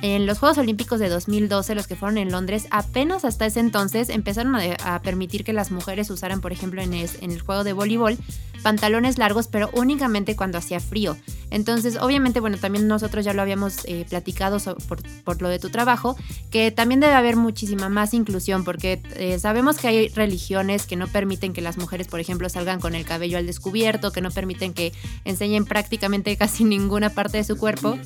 en 0.02 0.26
los 0.26 0.38
Juegos 0.38 0.58
Olímpicos 0.58 1.00
de 1.00 1.08
2012, 1.08 1.74
los 1.74 1.86
que 1.86 1.96
fueron 1.96 2.18
en 2.18 2.30
Londres, 2.30 2.66
apenas 2.70 3.24
hasta 3.24 3.46
ese 3.46 3.60
entonces 3.60 4.10
empezaron 4.10 4.54
a, 4.56 5.02
permitir 5.02 5.44
que 5.44 5.52
las 5.52 5.70
mujeres 5.70 6.10
usaran, 6.10 6.40
por 6.40 6.52
ejemplo, 6.52 6.82
en 6.82 6.92
el 6.92 7.40
juego 7.40 7.64
de 7.64 7.72
voleibol, 7.72 8.18
pantalones 8.64 9.18
largos, 9.18 9.46
pero 9.46 9.70
únicamente 9.74 10.34
cuando 10.34 10.58
hacía 10.58 10.80
frío. 10.80 11.16
Entonces, 11.50 11.98
obviamente, 12.00 12.40
bueno, 12.40 12.56
también 12.56 12.88
nosotros 12.88 13.24
ya 13.24 13.34
lo 13.34 13.42
habíamos 13.42 13.84
eh, 13.84 14.06
platicado 14.08 14.58
por, 14.88 14.98
por 15.22 15.42
lo 15.42 15.48
de 15.48 15.58
tu 15.58 15.68
trabajo, 15.68 16.16
que 16.50 16.72
también 16.72 16.98
debe 16.98 17.12
haber 17.12 17.36
muchísima 17.36 17.88
más 17.88 18.14
inclusión, 18.14 18.64
porque 18.64 19.02
eh, 19.16 19.38
sabemos 19.38 19.76
que 19.76 19.88
hay 19.88 20.08
religiones 20.08 20.86
que 20.86 20.96
no 20.96 21.06
permiten 21.06 21.52
que 21.52 21.60
las 21.60 21.76
mujeres, 21.76 22.08
por 22.08 22.20
ejemplo, 22.20 22.48
salgan 22.48 22.80
con 22.80 22.94
el 22.94 23.04
cabello 23.04 23.36
al 23.36 23.46
descubierto, 23.46 24.10
que 24.10 24.22
no 24.22 24.30
permiten 24.30 24.72
que 24.72 24.92
enseñen 25.24 25.66
prácticamente 25.66 26.36
casi 26.38 26.64
ninguna 26.64 27.10
parte 27.10 27.36
de 27.36 27.44
su 27.44 27.56
cuerpo 27.56 27.98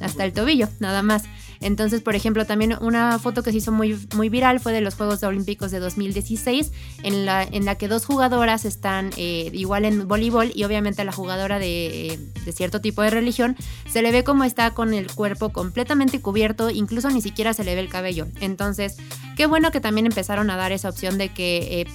hasta 0.00 0.24
el 0.24 0.32
tobillo, 0.32 0.68
nada 0.78 1.02
más. 1.02 1.24
Entonces, 1.60 2.00
por 2.00 2.14
ejemplo, 2.14 2.44
también 2.46 2.76
una 2.80 3.18
foto 3.18 3.42
que 3.42 3.52
se 3.52 3.58
hizo 3.58 3.72
muy, 3.72 3.98
muy 4.14 4.28
viral 4.28 4.60
fue 4.60 4.72
de 4.72 4.80
los 4.80 4.94
Juegos 4.94 5.22
Olímpicos 5.22 5.70
de 5.70 5.78
2016, 5.78 6.72
en 7.02 7.26
la, 7.26 7.42
en 7.42 7.64
la 7.64 7.76
que 7.76 7.88
dos 7.88 8.04
jugadoras 8.04 8.64
están 8.64 9.10
eh, 9.16 9.50
igual 9.52 9.84
en 9.84 10.06
voleibol 10.08 10.52
y 10.54 10.64
obviamente 10.64 11.04
la 11.04 11.12
jugadora 11.12 11.58
de, 11.58 12.18
de 12.44 12.52
cierto 12.52 12.80
tipo 12.80 13.02
de 13.02 13.10
religión 13.10 13.56
se 13.88 14.02
le 14.02 14.12
ve 14.12 14.24
como 14.24 14.44
está 14.44 14.72
con 14.72 14.94
el 14.94 15.10
cuerpo 15.12 15.50
completamente 15.50 16.20
cubierto, 16.20 16.70
incluso 16.70 17.10
ni 17.10 17.22
siquiera 17.22 17.54
se 17.54 17.64
le 17.64 17.74
ve 17.74 17.80
el 17.80 17.88
cabello. 17.88 18.26
Entonces, 18.40 18.96
qué 19.36 19.46
bueno 19.46 19.70
que 19.70 19.80
también 19.80 20.06
empezaron 20.06 20.50
a 20.50 20.56
dar 20.56 20.72
esa 20.72 20.88
opción 20.88 21.18
de 21.18 21.28
que 21.28 21.82
eh, 21.82 21.86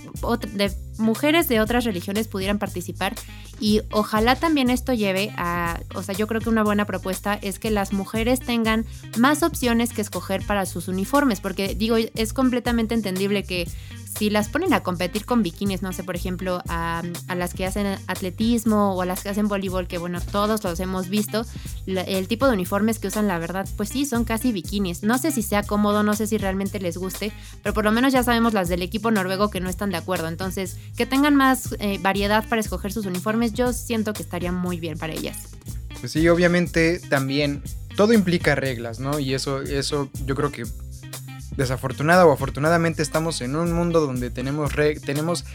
de 0.54 0.72
mujeres 0.98 1.48
de 1.48 1.60
otras 1.60 1.84
religiones 1.84 2.28
pudieran 2.28 2.60
participar. 2.60 3.16
Y 3.60 3.82
ojalá 3.92 4.36
también 4.36 4.70
esto 4.70 4.94
lleve 4.94 5.34
a, 5.38 5.82
o 5.96 6.04
sea, 6.04 6.16
yo 6.16 6.28
creo 6.28 6.40
que 6.40 6.50
una 6.50 6.64
buena 6.64 6.86
propuesta 6.86 7.38
es 7.42 7.60
que 7.60 7.72
las 7.72 7.94
mujeres 7.94 8.40
tengan 8.40 8.86
más 9.18 9.44
opciones 9.44 9.92
que 9.92 10.02
escoger 10.02 10.46
para 10.46 10.66
sus 10.66 10.88
uniformes, 10.88 11.42
porque 11.42 11.76
digo, 11.76 11.98
es 11.98 12.34
completamente 12.34 12.94
entendible 12.94 13.44
que 13.44 13.68
si 14.18 14.30
las 14.30 14.50
ponen 14.50 14.74
a 14.74 14.84
competir 14.84 15.26
con 15.26 15.44
bikinis, 15.44 15.82
no 15.82 15.94
sé, 15.94 16.04
por 16.04 16.16
ejemplo, 16.16 16.62
a, 16.68 17.04
a 17.28 17.36
las 17.36 17.54
que 17.54 17.66
hacen 17.66 17.88
atletismo 18.08 18.94
o 18.94 19.02
a 19.02 19.06
las 19.06 19.24
que 19.24 19.30
hacen 19.30 19.48
voleibol, 19.48 19.88
que 19.88 19.98
bueno, 19.98 20.20
todos 20.22 20.64
los 20.64 20.80
hemos 20.80 21.10
visto, 21.10 21.46
el 21.86 22.28
tipo 22.28 22.48
de 22.48 22.54
uniformes 22.54 23.00
que 23.00 23.08
usan, 23.08 23.28
la 23.28 23.40
verdad, 23.40 23.68
pues 23.78 23.90
sí, 23.90 24.06
son 24.06 24.24
casi 24.24 24.52
bikinis. 24.52 25.04
No 25.04 25.18
sé 25.18 25.32
si 25.32 25.42
sea 25.42 25.64
cómodo, 25.64 26.04
no 26.04 26.16
sé 26.16 26.28
si 26.28 26.38
realmente 26.38 26.80
les 26.80 26.98
guste, 26.98 27.32
pero 27.64 27.74
por 27.74 27.84
lo 27.84 27.92
menos 27.92 28.14
ya 28.14 28.24
sabemos 28.24 28.54
las 28.54 28.70
del 28.70 28.82
equipo 28.82 29.12
noruego 29.12 29.50
que 29.50 29.60
no 29.60 29.70
están 29.70 29.92
de 29.92 29.98
acuerdo. 29.98 30.28
Entonces, 30.28 30.78
que 30.96 31.06
tengan 31.06 31.36
más 31.36 31.76
eh, 31.80 32.00
variedad 32.02 32.48
para 32.48 32.62
escoger 32.62 32.92
sus 32.92 33.06
uniformes, 33.06 33.54
yo 33.54 33.74
siento 33.74 34.14
que 34.14 34.24
estaría 34.24 34.52
muy 34.52 34.80
bien 34.80 34.98
para 34.98 35.14
ellas. 35.14 35.38
Pues 36.00 36.12
sí, 36.12 36.28
obviamente 36.30 37.00
también 37.10 37.64
todo 37.96 38.14
implica 38.14 38.56
reglas, 38.56 39.00
¿no? 39.00 39.20
Y 39.20 39.34
eso, 39.34 39.62
eso 39.62 40.10
yo 40.26 40.36
creo 40.36 40.52
que 40.52 40.66
desafortunada 41.56 42.26
o 42.26 42.32
afortunadamente 42.32 43.02
estamos 43.02 43.42
en 43.42 43.56
un 43.56 43.74
mundo 43.74 44.00
donde 44.00 44.30
tenemos, 44.30 44.72
tenemos 45.06 45.46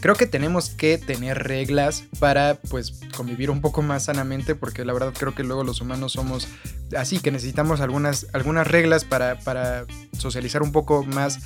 creo 0.00 0.14
que 0.14 0.26
tenemos 0.26 0.70
que 0.70 0.98
tener 0.98 1.44
reglas 1.44 2.04
para 2.18 2.58
pues 2.70 3.00
convivir 3.16 3.50
un 3.50 3.60
poco 3.60 3.82
más 3.82 4.04
sanamente 4.04 4.54
porque 4.54 4.84
la 4.84 4.92
verdad 4.92 5.12
creo 5.16 5.34
que 5.34 5.44
luego 5.44 5.62
los 5.62 5.80
humanos 5.80 6.12
somos 6.12 6.48
así 6.96 7.20
que 7.20 7.30
necesitamos 7.30 7.80
algunas, 7.80 8.26
algunas 8.32 8.66
reglas 8.66 9.04
para, 9.04 9.38
para 9.40 9.84
socializar 10.18 10.62
un 10.62 10.72
poco 10.72 11.04
más 11.04 11.38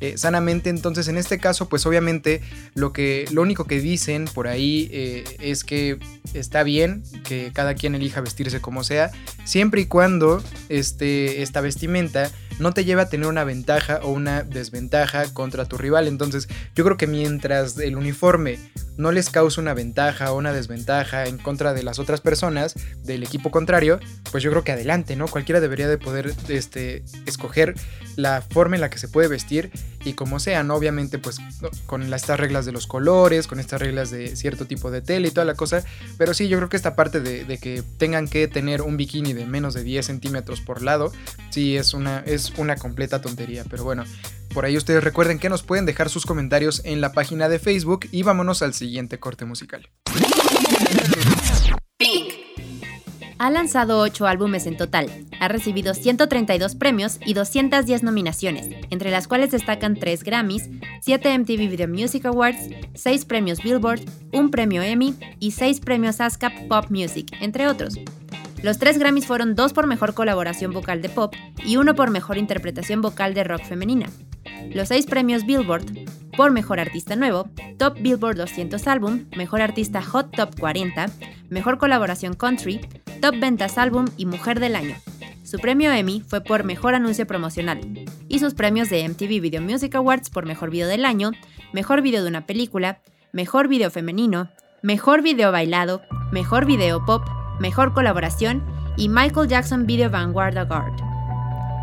eh, 0.00 0.16
sanamente. 0.16 0.70
Entonces 0.70 1.08
en 1.08 1.16
este 1.16 1.38
caso 1.38 1.68
pues 1.68 1.86
obviamente 1.86 2.42
lo 2.74 2.92
que 2.92 3.24
lo 3.32 3.42
único 3.42 3.64
que 3.64 3.80
dicen 3.80 4.26
por 4.26 4.46
ahí 4.46 4.88
eh, 4.92 5.24
es 5.40 5.64
que 5.64 5.98
está 6.34 6.62
bien 6.62 7.02
que 7.24 7.50
cada 7.52 7.74
quien 7.74 7.94
elija 7.94 8.20
vestirse 8.20 8.60
como 8.60 8.84
sea 8.84 9.10
siempre 9.44 9.80
y 9.80 9.86
cuando 9.86 10.42
este, 10.68 11.42
esta 11.42 11.60
vestimenta 11.60 12.30
no 12.62 12.72
te 12.72 12.84
lleva 12.84 13.02
a 13.02 13.08
tener 13.08 13.26
una 13.26 13.44
ventaja 13.44 14.00
o 14.02 14.10
una 14.10 14.42
desventaja 14.42 15.32
contra 15.34 15.66
tu 15.66 15.76
rival. 15.76 16.06
Entonces, 16.06 16.48
yo 16.74 16.84
creo 16.84 16.96
que 16.96 17.06
mientras 17.06 17.76
el 17.78 17.96
uniforme 17.96 18.58
no 18.96 19.12
les 19.12 19.30
cause 19.30 19.60
una 19.60 19.74
ventaja 19.74 20.32
o 20.32 20.38
una 20.38 20.52
desventaja 20.52 21.26
en 21.26 21.38
contra 21.38 21.74
de 21.74 21.82
las 21.82 21.98
otras 21.98 22.20
personas 22.20 22.74
del 23.02 23.22
equipo 23.22 23.50
contrario, 23.50 24.00
pues 24.30 24.42
yo 24.42 24.50
creo 24.50 24.64
que 24.64 24.72
adelante, 24.72 25.16
¿no? 25.16 25.28
Cualquiera 25.28 25.60
debería 25.60 25.88
de 25.88 25.98
poder 25.98 26.34
este, 26.48 27.04
escoger 27.26 27.74
la 28.16 28.42
forma 28.42 28.76
en 28.76 28.80
la 28.80 28.90
que 28.90 28.98
se 28.98 29.08
puede 29.08 29.28
vestir 29.28 29.70
y 30.04 30.14
como 30.14 30.40
sea, 30.40 30.62
¿no? 30.62 30.74
Obviamente, 30.74 31.18
pues 31.18 31.38
con 31.86 32.02
estas 32.12 32.38
reglas 32.38 32.66
de 32.66 32.72
los 32.72 32.86
colores, 32.86 33.46
con 33.46 33.60
estas 33.60 33.80
reglas 33.80 34.10
de 34.10 34.36
cierto 34.36 34.66
tipo 34.66 34.90
de 34.90 35.00
tela 35.00 35.28
y 35.28 35.30
toda 35.30 35.44
la 35.44 35.54
cosa, 35.54 35.82
pero 36.18 36.34
sí, 36.34 36.48
yo 36.48 36.58
creo 36.58 36.68
que 36.68 36.76
esta 36.76 36.94
parte 36.94 37.20
de, 37.20 37.44
de 37.44 37.58
que 37.58 37.82
tengan 37.98 38.28
que 38.28 38.48
tener 38.48 38.82
un 38.82 38.96
bikini 38.96 39.32
de 39.32 39.46
menos 39.46 39.74
de 39.74 39.82
10 39.84 40.06
centímetros 40.06 40.60
por 40.60 40.82
lado, 40.82 41.12
sí 41.50 41.76
es 41.76 41.94
una, 41.94 42.18
es 42.26 42.52
una 42.56 42.76
completa 42.76 43.20
tontería, 43.20 43.64
pero 43.68 43.84
bueno. 43.84 44.04
Por 44.52 44.66
ahí 44.66 44.76
ustedes 44.76 45.02
recuerden 45.02 45.38
que 45.38 45.48
nos 45.48 45.62
pueden 45.62 45.86
dejar 45.86 46.10
sus 46.10 46.26
comentarios 46.26 46.82
en 46.84 47.00
la 47.00 47.12
página 47.12 47.48
de 47.48 47.58
Facebook 47.58 48.06
y 48.12 48.22
vámonos 48.22 48.60
al 48.60 48.74
siguiente 48.82 49.20
corte 49.20 49.44
musical. 49.44 49.88
Ha 53.38 53.50
lanzado 53.50 54.00
8 54.00 54.26
álbumes 54.26 54.66
en 54.66 54.76
total, 54.76 55.08
ha 55.38 55.46
recibido 55.46 55.94
132 55.94 56.74
premios 56.74 57.20
y 57.24 57.34
210 57.34 58.02
nominaciones, 58.02 58.66
entre 58.90 59.12
las 59.12 59.28
cuales 59.28 59.52
destacan 59.52 59.94
3 59.94 60.24
Grammys, 60.24 60.68
7 61.00 61.38
MTV 61.38 61.70
Video 61.70 61.86
Music 61.86 62.24
Awards, 62.26 62.70
6 62.94 63.24
premios 63.24 63.62
Billboard, 63.62 64.00
un 64.32 64.50
premio 64.50 64.82
Emmy 64.82 65.14
y 65.38 65.52
6 65.52 65.78
premios 65.78 66.20
ASCAP 66.20 66.66
Pop 66.66 66.86
Music, 66.90 67.28
entre 67.40 67.68
otros. 67.68 67.94
Los 68.64 68.78
3 68.78 68.98
Grammys 68.98 69.26
fueron 69.26 69.54
2 69.54 69.72
por 69.72 69.86
mejor 69.86 70.12
colaboración 70.14 70.72
vocal 70.72 71.02
de 71.02 71.08
pop 71.08 71.34
y 71.64 71.76
1 71.76 71.94
por 71.94 72.10
mejor 72.10 72.36
interpretación 72.36 73.00
vocal 73.00 73.32
de 73.34 73.44
rock 73.44 73.62
femenina. 73.64 74.08
Los 74.72 74.88
6 74.88 75.06
premios 75.06 75.46
Billboard 75.46 75.86
por 76.36 76.50
Mejor 76.50 76.80
Artista 76.80 77.16
Nuevo, 77.16 77.48
Top 77.78 77.98
Billboard 78.00 78.36
200 78.36 78.86
Álbum, 78.86 79.26
Mejor 79.36 79.60
Artista 79.60 80.02
Hot 80.02 80.34
Top 80.34 80.58
40, 80.58 81.06
Mejor 81.50 81.78
Colaboración 81.78 82.34
Country, 82.34 82.80
Top 83.20 83.38
Ventas 83.38 83.78
Álbum 83.78 84.06
y 84.16 84.26
Mujer 84.26 84.60
del 84.60 84.76
Año. 84.76 84.96
Su 85.44 85.58
premio 85.58 85.92
Emmy 85.92 86.22
fue 86.26 86.40
por 86.40 86.64
Mejor 86.64 86.94
Anuncio 86.94 87.26
Promocional 87.26 87.80
y 88.28 88.38
sus 88.38 88.54
premios 88.54 88.88
de 88.88 89.06
MTV 89.08 89.40
Video 89.40 89.60
Music 89.60 89.94
Awards 89.94 90.30
por 90.30 90.46
Mejor 90.46 90.70
Video 90.70 90.88
del 90.88 91.04
Año, 91.04 91.32
Mejor 91.72 92.00
Video 92.00 92.22
de 92.22 92.28
una 92.28 92.46
Película, 92.46 93.00
Mejor 93.32 93.68
Video 93.68 93.90
Femenino, 93.90 94.48
Mejor 94.82 95.22
Video 95.22 95.52
Bailado, 95.52 96.02
Mejor 96.32 96.64
Video 96.64 97.04
Pop, 97.04 97.22
Mejor 97.60 97.92
Colaboración 97.92 98.64
y 98.96 99.08
Michael 99.08 99.48
Jackson 99.48 99.86
Video 99.86 100.10
Vanguard 100.10 100.56
Award. 100.56 100.94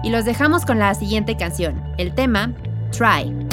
Y 0.03 0.09
los 0.09 0.25
dejamos 0.25 0.65
con 0.65 0.79
la 0.79 0.93
siguiente 0.95 1.37
canción, 1.37 1.81
el 1.97 2.15
tema 2.15 2.53
Try. 2.91 3.48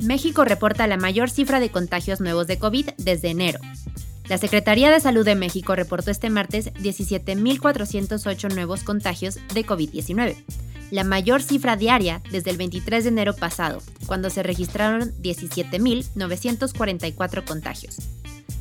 México 0.00 0.44
reporta 0.44 0.86
la 0.86 0.96
mayor 0.96 1.28
cifra 1.28 1.60
de 1.60 1.70
contagios 1.70 2.20
nuevos 2.20 2.46
de 2.46 2.58
COVID 2.58 2.90
desde 2.98 3.30
enero. 3.30 3.58
La 4.28 4.38
Secretaría 4.38 4.90
de 4.90 5.00
Salud 5.00 5.24
de 5.24 5.34
México 5.34 5.74
reportó 5.74 6.10
este 6.10 6.30
martes 6.30 6.72
17.408 6.74 8.54
nuevos 8.54 8.84
contagios 8.84 9.38
de 9.54 9.66
COVID-19, 9.66 10.36
la 10.90 11.04
mayor 11.04 11.42
cifra 11.42 11.76
diaria 11.76 12.22
desde 12.30 12.50
el 12.50 12.56
23 12.56 13.04
de 13.04 13.10
enero 13.10 13.34
pasado, 13.34 13.82
cuando 14.06 14.30
se 14.30 14.42
registraron 14.42 15.12
17.944 15.22 17.44
contagios. 17.44 17.98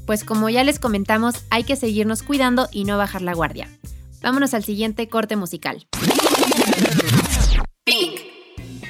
Pues 0.08 0.24
como 0.24 0.50
ya 0.50 0.64
les 0.64 0.80
comentamos, 0.80 1.36
hay 1.50 1.64
que 1.66 1.76
seguirnos 1.76 2.24
cuidando 2.24 2.68
y 2.72 2.86
no 2.86 2.98
bajar 2.98 3.22
la 3.22 3.34
guardia. 3.34 3.70
Vámonos 4.22 4.54
al 4.54 4.64
siguiente 4.64 5.08
corte 5.10 5.36
musical. 5.36 5.86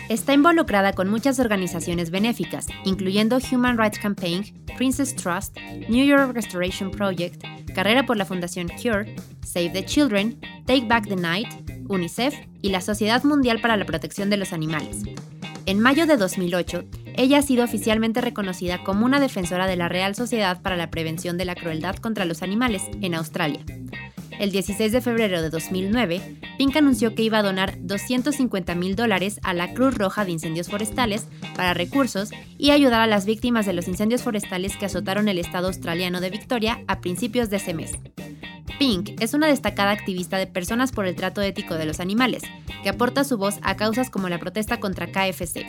Está 0.09 0.33
involucrada 0.33 0.93
con 0.93 1.09
muchas 1.09 1.39
organizaciones 1.39 2.11
benéficas, 2.11 2.67
incluyendo 2.83 3.39
Human 3.51 3.77
Rights 3.77 3.99
Campaign, 3.99 4.43
Princess 4.77 5.15
Trust, 5.15 5.57
New 5.87 6.05
York 6.05 6.33
Restoration 6.33 6.91
Project, 6.91 7.43
Carrera 7.73 8.05
por 8.05 8.17
la 8.17 8.25
Fundación 8.25 8.67
Cure, 8.67 9.15
Save 9.45 9.69
the 9.69 9.85
Children, 9.85 10.39
Take 10.65 10.85
Back 10.87 11.07
the 11.07 11.15
Night, 11.15 11.47
UNICEF 11.87 12.35
y 12.61 12.69
la 12.69 12.81
Sociedad 12.81 13.23
Mundial 13.23 13.61
para 13.61 13.77
la 13.77 13.85
Protección 13.85 14.29
de 14.29 14.37
los 14.37 14.51
Animales. 14.51 15.03
En 15.65 15.79
mayo 15.79 16.05
de 16.05 16.17
2008, 16.17 16.83
ella 17.15 17.37
ha 17.37 17.41
sido 17.41 17.63
oficialmente 17.63 18.19
reconocida 18.19 18.83
como 18.83 19.05
una 19.05 19.21
defensora 19.21 19.67
de 19.67 19.77
la 19.77 19.87
Real 19.87 20.15
Sociedad 20.15 20.61
para 20.61 20.75
la 20.75 20.89
Prevención 20.89 21.37
de 21.37 21.45
la 21.45 21.55
Crueldad 21.55 21.95
contra 21.95 22.25
los 22.25 22.43
Animales 22.43 22.83
en 23.01 23.15
Australia. 23.15 23.63
El 24.39 24.51
16 24.51 24.91
de 24.91 25.01
febrero 25.01 25.41
de 25.41 25.49
2009, 25.49 26.21
Pink 26.57 26.75
anunció 26.75 27.15
que 27.15 27.23
iba 27.23 27.39
a 27.39 27.43
donar 27.43 27.75
250 27.79 28.75
mil 28.75 28.95
dólares 28.95 29.39
a 29.43 29.53
la 29.53 29.73
Cruz 29.73 29.95
Roja 29.95 30.25
de 30.25 30.31
Incendios 30.31 30.69
Forestales 30.69 31.27
para 31.55 31.73
recursos 31.73 32.31
y 32.57 32.71
ayudar 32.71 33.01
a 33.01 33.07
las 33.07 33.25
víctimas 33.25 33.65
de 33.65 33.73
los 33.73 33.87
incendios 33.87 34.23
forestales 34.23 34.75
que 34.77 34.85
azotaron 34.85 35.29
el 35.29 35.39
estado 35.39 35.67
australiano 35.67 36.21
de 36.21 36.29
Victoria 36.29 36.83
a 36.87 36.99
principios 36.99 37.49
de 37.49 37.57
ese 37.57 37.73
mes. 37.73 37.91
Pink 38.79 39.21
es 39.21 39.33
una 39.33 39.47
destacada 39.47 39.91
activista 39.91 40.37
de 40.37 40.47
personas 40.47 40.91
por 40.91 41.05
el 41.05 41.15
trato 41.15 41.41
ético 41.41 41.75
de 41.75 41.85
los 41.85 41.99
animales, 41.99 42.43
que 42.81 42.89
aporta 42.89 43.23
su 43.23 43.37
voz 43.37 43.59
a 43.61 43.75
causas 43.75 44.09
como 44.09 44.29
la 44.29 44.39
protesta 44.39 44.79
contra 44.79 45.07
KFC. 45.07 45.65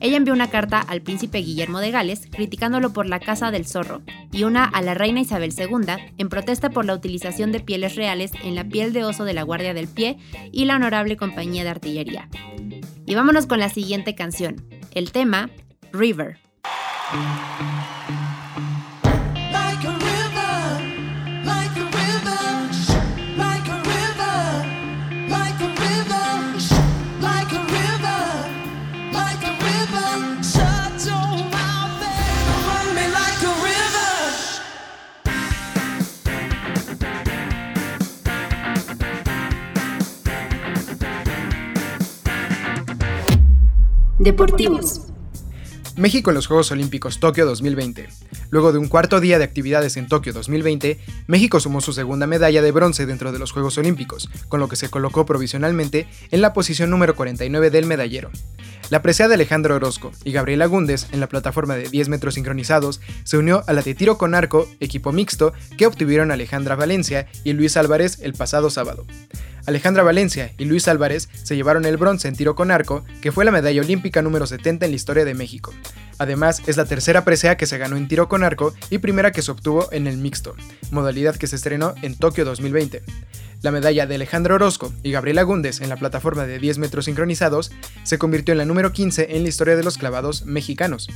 Ella 0.00 0.16
envió 0.16 0.32
una 0.32 0.50
carta 0.50 0.80
al 0.80 1.02
príncipe 1.02 1.38
Guillermo 1.38 1.80
de 1.80 1.90
Gales 1.90 2.28
criticándolo 2.30 2.92
por 2.92 3.06
la 3.06 3.18
caza 3.18 3.50
del 3.50 3.66
zorro 3.66 4.02
y 4.30 4.44
una 4.44 4.64
a 4.64 4.80
la 4.82 4.94
reina 4.94 5.20
Isabel 5.20 5.52
II 5.56 6.12
en 6.18 6.28
protesta 6.28 6.70
por 6.70 6.84
la 6.84 6.94
utilización 6.94 7.50
de 7.50 7.60
pieles 7.60 7.96
reales 7.96 8.30
en 8.42 8.54
la 8.54 8.64
piel 8.64 8.92
de 8.92 9.04
oso 9.04 9.24
de 9.24 9.34
la 9.34 9.42
Guardia 9.42 9.74
del 9.74 9.88
Pie 9.88 10.18
y 10.52 10.66
la 10.66 10.76
Honorable 10.76 11.16
Compañía 11.16 11.64
de 11.64 11.70
Artillería. 11.70 12.28
Y 13.06 13.14
vámonos 13.14 13.46
con 13.46 13.58
la 13.58 13.70
siguiente 13.70 14.14
canción, 14.14 14.64
el 14.94 15.10
tema 15.10 15.50
River. 15.92 16.38
Deportivos. 44.18 45.02
México 45.96 46.30
en 46.30 46.34
los 46.34 46.48
Juegos 46.48 46.72
Olímpicos 46.72 47.20
Tokio 47.20 47.46
2020. 47.46 48.08
Luego 48.50 48.72
de 48.72 48.78
un 48.78 48.88
cuarto 48.88 49.20
día 49.20 49.38
de 49.38 49.44
actividades 49.44 49.96
en 49.96 50.08
Tokio 50.08 50.32
2020, 50.32 50.98
México 51.28 51.60
sumó 51.60 51.80
su 51.80 51.92
segunda 51.92 52.26
medalla 52.26 52.60
de 52.60 52.72
bronce 52.72 53.06
dentro 53.06 53.30
de 53.30 53.38
los 53.38 53.52
Juegos 53.52 53.78
Olímpicos, 53.78 54.28
con 54.48 54.58
lo 54.58 54.68
que 54.68 54.74
se 54.74 54.90
colocó 54.90 55.24
provisionalmente 55.24 56.08
en 56.32 56.40
la 56.40 56.52
posición 56.52 56.90
número 56.90 57.14
49 57.14 57.70
del 57.70 57.86
medallero. 57.86 58.30
La 58.90 59.02
presea 59.02 59.26
Alejandro 59.26 59.76
Orozco 59.76 60.10
y 60.24 60.32
Gabriela 60.32 60.66
Gúndez 60.66 61.06
en 61.12 61.20
la 61.20 61.28
plataforma 61.28 61.76
de 61.76 61.88
10 61.88 62.08
metros 62.08 62.34
sincronizados 62.34 63.00
se 63.22 63.38
unió 63.38 63.62
a 63.68 63.72
la 63.72 63.82
de 63.82 63.94
tiro 63.94 64.18
con 64.18 64.34
arco, 64.34 64.68
equipo 64.80 65.12
mixto, 65.12 65.52
que 65.76 65.86
obtuvieron 65.86 66.32
Alejandra 66.32 66.74
Valencia 66.74 67.28
y 67.44 67.52
Luis 67.52 67.76
Álvarez 67.76 68.18
el 68.20 68.32
pasado 68.32 68.70
sábado. 68.70 69.06
Alejandra 69.68 70.02
Valencia 70.02 70.54
y 70.56 70.64
Luis 70.64 70.88
Álvarez 70.88 71.28
se 71.42 71.54
llevaron 71.54 71.84
el 71.84 71.98
bronce 71.98 72.26
en 72.26 72.34
tiro 72.34 72.54
con 72.54 72.70
arco, 72.70 73.04
que 73.20 73.32
fue 73.32 73.44
la 73.44 73.50
medalla 73.50 73.82
olímpica 73.82 74.22
número 74.22 74.46
70 74.46 74.86
en 74.86 74.92
la 74.92 74.96
historia 74.96 75.26
de 75.26 75.34
México. 75.34 75.74
Además, 76.16 76.62
es 76.66 76.78
la 76.78 76.86
tercera 76.86 77.22
presea 77.22 77.58
que 77.58 77.66
se 77.66 77.76
ganó 77.76 77.98
en 77.98 78.08
tiro 78.08 78.30
con 78.30 78.44
arco 78.44 78.72
y 78.88 78.96
primera 78.96 79.30
que 79.30 79.42
se 79.42 79.50
obtuvo 79.50 79.92
en 79.92 80.06
el 80.06 80.16
mixto, 80.16 80.56
modalidad 80.90 81.36
que 81.36 81.46
se 81.46 81.56
estrenó 81.56 81.94
en 82.00 82.16
Tokio 82.16 82.46
2020. 82.46 83.02
La 83.60 83.70
medalla 83.70 84.06
de 84.06 84.14
Alejandro 84.14 84.54
Orozco 84.54 84.90
y 85.02 85.10
Gabriela 85.10 85.42
Gúndez 85.42 85.82
en 85.82 85.90
la 85.90 85.96
plataforma 85.96 86.46
de 86.46 86.58
10 86.58 86.78
metros 86.78 87.04
sincronizados 87.04 87.70
se 88.04 88.16
convirtió 88.16 88.52
en 88.52 88.58
la 88.58 88.64
número 88.64 88.92
15 88.92 89.36
en 89.36 89.42
la 89.42 89.50
historia 89.50 89.76
de 89.76 89.82
los 89.82 89.98
clavados 89.98 90.46
mexicanos. 90.46 91.10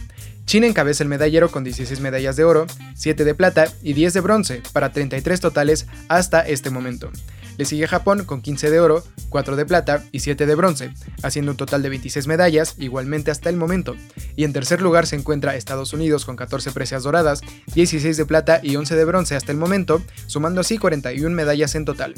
China 0.45 0.67
encabeza 0.67 1.03
el 1.05 1.09
medallero 1.09 1.51
con 1.51 1.65
16 1.65 2.01
medallas 2.01 2.37
de 2.37 2.45
oro, 2.45 2.67
7 2.97 3.25
de 3.25 3.35
plata 3.35 3.73
y 3.83 3.95
10 3.95 4.13
de 4.13 4.21
bronce, 4.21 4.63
para 4.75 4.93
33 4.93 5.41
totales 5.41 5.87
hasta 6.09 6.41
este 6.41 6.69
momento. 6.69 7.11
Le 7.59 7.65
sigue 7.65 7.87
Japón 7.87 8.25
con 8.25 8.41
15 8.41 8.71
de 8.71 8.81
oro, 8.81 9.05
4 9.29 9.57
de 9.57 9.67
plata 9.67 10.03
y 10.11 10.21
7 10.21 10.47
de 10.47 10.55
bronce, 10.55 10.93
haciendo 11.23 11.53
un 11.53 11.57
total 11.57 11.83
de 11.83 11.91
26 11.91 12.27
medallas, 12.27 12.75
igualmente 12.79 13.31
hasta 13.31 13.51
el 13.51 13.57
momento. 13.57 13.95
Y 14.37 14.45
en 14.45 14.53
tercer 14.53 14.81
lugar 14.81 15.07
se 15.07 15.17
encuentra 15.17 15.55
Estados 15.55 15.93
Unidos 15.93 16.25
con 16.25 16.37
14 16.37 16.73
preseas 16.73 17.03
doradas, 17.03 17.43
16 17.75 18.17
de 18.17 18.27
plata 18.27 18.61
y 18.63 18.77
11 18.77 18.97
de 18.97 19.05
bronce 19.05 19.37
hasta 19.37 19.53
el 19.53 19.59
momento, 19.59 20.03
sumando 20.27 20.61
así 20.61 20.79
41 20.79 21.35
medallas 21.35 21.75
en 21.75 21.85
total. 21.85 22.15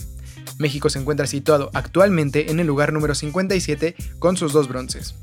México 0.59 0.89
se 0.89 1.01
encuentra 1.01 1.27
situado 1.27 1.71
actualmente 1.75 2.51
en 2.51 2.61
el 2.61 2.67
lugar 2.67 2.93
número 2.93 3.15
57 3.15 3.97
con 4.19 4.37
sus 4.37 4.53
dos 4.53 4.69
bronces. 4.69 5.17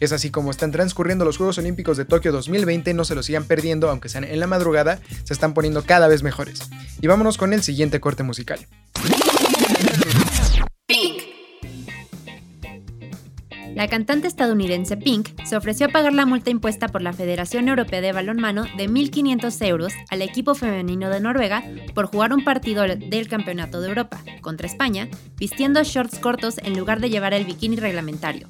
Es 0.00 0.12
así 0.12 0.30
como 0.30 0.50
están 0.50 0.72
transcurriendo 0.72 1.24
los 1.24 1.36
Juegos 1.36 1.58
Olímpicos 1.58 1.96
de 1.96 2.04
Tokio 2.04 2.32
2020, 2.32 2.94
no 2.94 3.04
se 3.04 3.14
los 3.14 3.26
sigan 3.26 3.44
perdiendo, 3.44 3.88
aunque 3.90 4.08
sean 4.08 4.24
en 4.24 4.40
la 4.40 4.46
madrugada, 4.46 5.00
se 5.22 5.32
están 5.32 5.54
poniendo 5.54 5.82
cada 5.84 6.08
vez 6.08 6.22
mejores. 6.22 6.60
Y 7.00 7.06
vámonos 7.06 7.38
con 7.38 7.52
el 7.52 7.62
siguiente 7.62 8.00
corte 8.00 8.22
musical. 8.22 8.66
Pink. 10.86 11.22
La 13.74 13.88
cantante 13.88 14.28
estadounidense 14.28 14.96
Pink 14.96 15.30
se 15.44 15.56
ofreció 15.56 15.86
a 15.86 15.88
pagar 15.88 16.12
la 16.12 16.26
multa 16.26 16.50
impuesta 16.50 16.88
por 16.88 17.02
la 17.02 17.12
Federación 17.12 17.68
Europea 17.68 18.00
de 18.00 18.12
Balonmano 18.12 18.64
de 18.76 18.88
1.500 18.88 19.66
euros 19.66 19.92
al 20.10 20.22
equipo 20.22 20.54
femenino 20.54 21.10
de 21.10 21.20
Noruega 21.20 21.64
por 21.92 22.06
jugar 22.06 22.32
un 22.32 22.44
partido 22.44 22.82
del 22.84 23.28
Campeonato 23.28 23.80
de 23.80 23.88
Europa 23.88 24.22
contra 24.42 24.68
España 24.68 25.08
vistiendo 25.36 25.82
shorts 25.82 26.20
cortos 26.20 26.58
en 26.58 26.78
lugar 26.78 27.00
de 27.00 27.10
llevar 27.10 27.34
el 27.34 27.44
bikini 27.44 27.76
reglamentario. 27.76 28.48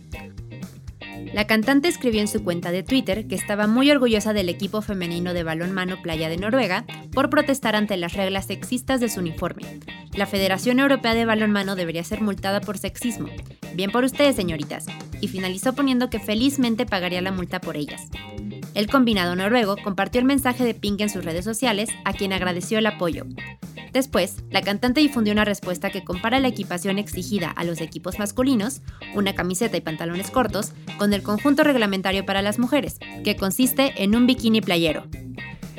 La 1.34 1.48
cantante 1.48 1.88
escribió 1.88 2.20
en 2.20 2.28
su 2.28 2.44
cuenta 2.44 2.70
de 2.70 2.84
Twitter 2.84 3.26
que 3.26 3.34
estaba 3.34 3.66
muy 3.66 3.90
orgullosa 3.90 4.32
del 4.32 4.48
equipo 4.48 4.82
femenino 4.82 5.34
de 5.34 5.42
balonmano 5.42 6.00
Playa 6.00 6.28
de 6.28 6.36
Noruega 6.36 6.84
por 7.12 7.28
protestar 7.28 7.74
ante 7.74 7.96
las 7.96 8.12
reglas 8.12 8.46
sexistas 8.46 9.00
de 9.00 9.08
su 9.08 9.18
uniforme. 9.18 9.80
La 10.14 10.26
Federación 10.26 10.78
Europea 10.78 11.12
de 11.12 11.24
Balonmano 11.24 11.74
debería 11.74 12.04
ser 12.04 12.20
multada 12.20 12.60
por 12.60 12.78
sexismo. 12.78 13.26
Bien 13.74 13.90
por 13.90 14.04
ustedes, 14.04 14.36
señoritas. 14.36 14.86
Y 15.20 15.26
finalizó 15.26 15.72
poniendo 15.72 16.08
que 16.08 16.20
felizmente 16.20 16.86
pagaría 16.86 17.20
la 17.20 17.32
multa 17.32 17.60
por 17.60 17.76
ellas. 17.76 18.02
El 18.74 18.88
combinado 18.88 19.36
noruego 19.36 19.76
compartió 19.76 20.20
el 20.20 20.26
mensaje 20.26 20.64
de 20.64 20.74
Pink 20.74 21.00
en 21.00 21.08
sus 21.08 21.24
redes 21.24 21.44
sociales, 21.44 21.90
a 22.04 22.12
quien 22.12 22.32
agradeció 22.32 22.78
el 22.78 22.86
apoyo. 22.86 23.24
Después, 23.92 24.42
la 24.50 24.62
cantante 24.62 25.00
difundió 25.00 25.32
una 25.32 25.44
respuesta 25.44 25.90
que 25.90 26.02
compara 26.02 26.40
la 26.40 26.48
equipación 26.48 26.98
exigida 26.98 27.50
a 27.50 27.62
los 27.62 27.80
equipos 27.80 28.18
masculinos, 28.18 28.82
una 29.14 29.36
camiseta 29.36 29.76
y 29.76 29.80
pantalones 29.80 30.32
cortos, 30.32 30.72
con 30.98 31.12
el 31.14 31.22
conjunto 31.22 31.62
reglamentario 31.62 32.26
para 32.26 32.42
las 32.42 32.58
mujeres, 32.58 32.98
que 33.22 33.36
consiste 33.36 34.02
en 34.02 34.16
un 34.16 34.26
bikini 34.26 34.60
playero. 34.60 35.04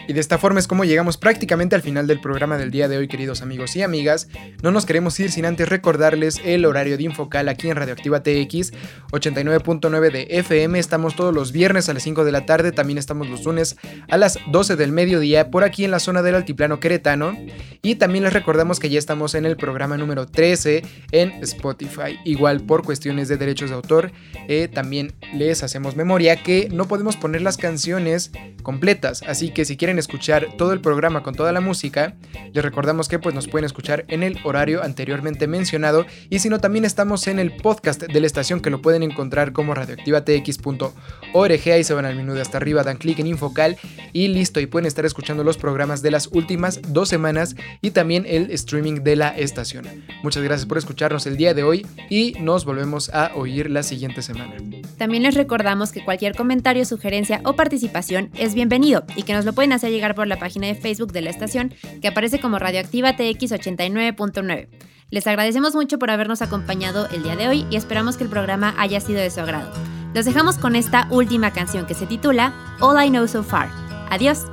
Y 0.07 0.13
de 0.13 0.19
esta 0.19 0.37
forma 0.37 0.59
es 0.59 0.67
como 0.67 0.83
llegamos 0.83 1.17
prácticamente 1.17 1.75
al 1.75 1.81
final 1.81 2.05
del 2.05 2.19
programa 2.19 2.57
del 2.57 2.69
día 2.69 2.87
de 2.87 2.97
hoy, 2.97 3.07
queridos 3.07 3.41
amigos 3.41 3.75
y 3.75 3.81
amigas. 3.81 4.27
No 4.61 4.71
nos 4.71 4.85
queremos 4.85 5.19
ir 5.19 5.31
sin 5.31 5.45
antes 5.45 5.67
recordarles 5.67 6.39
el 6.45 6.65
horario 6.65 6.97
de 6.97 7.03
Infocal 7.03 7.49
aquí 7.49 7.69
en 7.69 7.75
Radioactiva 7.75 8.21
TX 8.21 8.71
89.9 9.11 10.11
de 10.11 10.27
FM. 10.29 10.77
Estamos 10.77 11.15
todos 11.15 11.33
los 11.33 11.51
viernes 11.51 11.89
a 11.89 11.93
las 11.93 12.03
5 12.03 12.23
de 12.23 12.31
la 12.31 12.45
tarde, 12.45 12.71
también 12.71 12.99
estamos 12.99 13.27
los 13.29 13.43
lunes 13.43 13.77
a 14.07 14.17
las 14.17 14.37
12 14.51 14.75
del 14.75 14.91
mediodía 14.91 15.49
por 15.49 15.63
aquí 15.63 15.85
en 15.85 15.91
la 15.91 15.99
zona 15.99 16.21
del 16.21 16.35
altiplano 16.35 16.79
queretano. 16.79 17.35
Y 17.81 17.95
también 17.95 18.23
les 18.23 18.33
recordamos 18.33 18.79
que 18.79 18.89
ya 18.89 18.99
estamos 18.99 19.33
en 19.33 19.45
el 19.45 19.57
programa 19.57 19.97
número 19.97 20.27
13 20.27 20.83
en 21.11 21.31
Spotify. 21.43 22.19
Igual 22.25 22.61
por 22.61 22.83
cuestiones 22.83 23.27
de 23.27 23.37
derechos 23.37 23.69
de 23.69 23.75
autor, 23.75 24.11
eh, 24.47 24.67
también 24.67 25.13
les 25.33 25.63
hacemos 25.63 25.95
memoria 25.95 26.43
que 26.43 26.69
no 26.71 26.87
podemos 26.87 27.15
poner 27.15 27.41
las 27.41 27.57
canciones 27.57 28.31
completas. 28.63 29.23
Así 29.27 29.51
que 29.51 29.65
si 29.65 29.77
quieren 29.77 29.94
escuchar 29.99 30.49
todo 30.57 30.73
el 30.73 30.81
programa 30.81 31.23
con 31.23 31.35
toda 31.35 31.51
la 31.51 31.61
música, 31.61 32.15
les 32.53 32.63
recordamos 32.63 33.07
que 33.07 33.19
pues 33.19 33.35
nos 33.35 33.47
pueden 33.47 33.65
escuchar 33.65 34.05
en 34.07 34.23
el 34.23 34.39
horario 34.43 34.83
anteriormente 34.83 35.47
mencionado 35.47 36.05
y 36.29 36.39
si 36.39 36.49
no 36.49 36.59
también 36.59 36.85
estamos 36.85 37.27
en 37.27 37.39
el 37.39 37.55
podcast 37.55 38.03
de 38.03 38.19
la 38.19 38.27
estación 38.27 38.61
que 38.61 38.69
lo 38.69 38.81
pueden 38.81 39.03
encontrar 39.03 39.53
como 39.53 39.73
radioactivatx.org, 39.73 41.71
ahí 41.71 41.83
se 41.83 41.93
van 41.93 42.05
al 42.05 42.15
menú 42.15 42.33
de 42.33 42.41
hasta 42.41 42.57
arriba, 42.57 42.83
dan 42.83 42.97
clic 42.97 43.19
en 43.19 43.27
Infocal 43.27 43.77
y 44.13 44.27
listo, 44.27 44.59
y 44.59 44.67
pueden 44.67 44.85
estar 44.85 45.05
escuchando 45.05 45.43
los 45.43 45.57
programas 45.57 46.01
de 46.01 46.11
las 46.11 46.27
últimas 46.27 46.79
dos 46.87 47.09
semanas 47.09 47.55
y 47.81 47.91
también 47.91 48.25
el 48.27 48.51
streaming 48.51 49.03
de 49.03 49.15
la 49.15 49.29
estación. 49.29 49.85
Muchas 50.23 50.43
gracias 50.43 50.65
por 50.67 50.77
escucharnos 50.77 51.25
el 51.27 51.37
día 51.37 51.53
de 51.53 51.63
hoy 51.63 51.85
y 52.09 52.33
nos 52.39 52.65
volvemos 52.65 53.09
a 53.09 53.31
oír 53.35 53.69
la 53.69 53.83
siguiente 53.83 54.21
semana. 54.21 54.55
También 54.97 55.23
les 55.23 55.35
recordamos 55.35 55.91
que 55.91 56.03
cualquier 56.03 56.35
comentario, 56.35 56.85
sugerencia 56.85 57.41
o 57.43 57.53
participación 57.53 58.29
es 58.37 58.53
bienvenido 58.55 59.05
y 59.15 59.23
que 59.23 59.33
nos 59.33 59.45
lo 59.45 59.53
pueden 59.53 59.73
hacer 59.73 59.84
llegar 59.89 60.15
por 60.15 60.27
la 60.27 60.37
página 60.37 60.67
de 60.67 60.75
Facebook 60.75 61.11
de 61.11 61.21
la 61.21 61.29
estación 61.29 61.73
que 62.01 62.07
aparece 62.07 62.39
como 62.39 62.59
Radioactiva 62.59 63.15
TX 63.15 63.51
89.9. 63.51 64.67
Les 65.09 65.27
agradecemos 65.27 65.75
mucho 65.75 65.99
por 65.99 66.09
habernos 66.09 66.41
acompañado 66.41 67.07
el 67.09 67.23
día 67.23 67.35
de 67.35 67.47
hoy 67.47 67.65
y 67.69 67.75
esperamos 67.75 68.17
que 68.17 68.23
el 68.23 68.29
programa 68.29 68.73
haya 68.77 68.99
sido 68.99 69.19
de 69.19 69.29
su 69.29 69.39
agrado. 69.39 69.71
Los 70.13 70.25
dejamos 70.25 70.57
con 70.57 70.75
esta 70.75 71.07
última 71.11 71.51
canción 71.51 71.85
que 71.85 71.93
se 71.93 72.05
titula 72.07 72.53
All 72.79 73.03
I 73.03 73.09
Know 73.09 73.27
So 73.27 73.43
Far. 73.43 73.69
Adiós. 74.09 74.45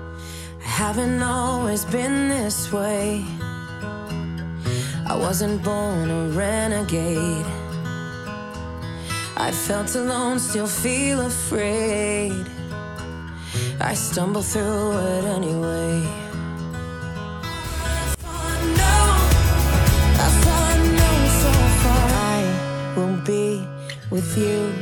I 5.04 5.16
wasn't 5.16 5.62
born 5.62 6.10
a 6.10 6.28
renegade. 6.28 7.44
I 9.36 9.50
felt 9.50 9.94
alone, 9.96 10.38
still 10.38 10.66
feel 10.66 11.20
afraid. 11.20 12.46
I 13.84 13.94
stumble 13.94 14.42
through 14.42 14.92
it 14.92 15.24
anyway. 15.24 16.06
I 21.84 22.94
will 22.96 23.16
be 23.24 23.66
with 24.10 24.38
you 24.38 24.72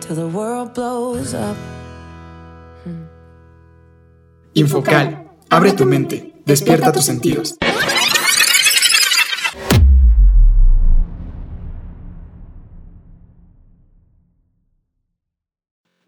till 0.00 0.16
the 0.16 0.26
world 0.26 0.72
blows 0.72 1.34
up. 1.34 1.56
Infocal, 4.54 5.28
abre 5.50 5.72
tu 5.72 5.84
mente, 5.84 6.32
despierta 6.46 6.92
tus 6.92 7.04
sentidos. 7.04 7.56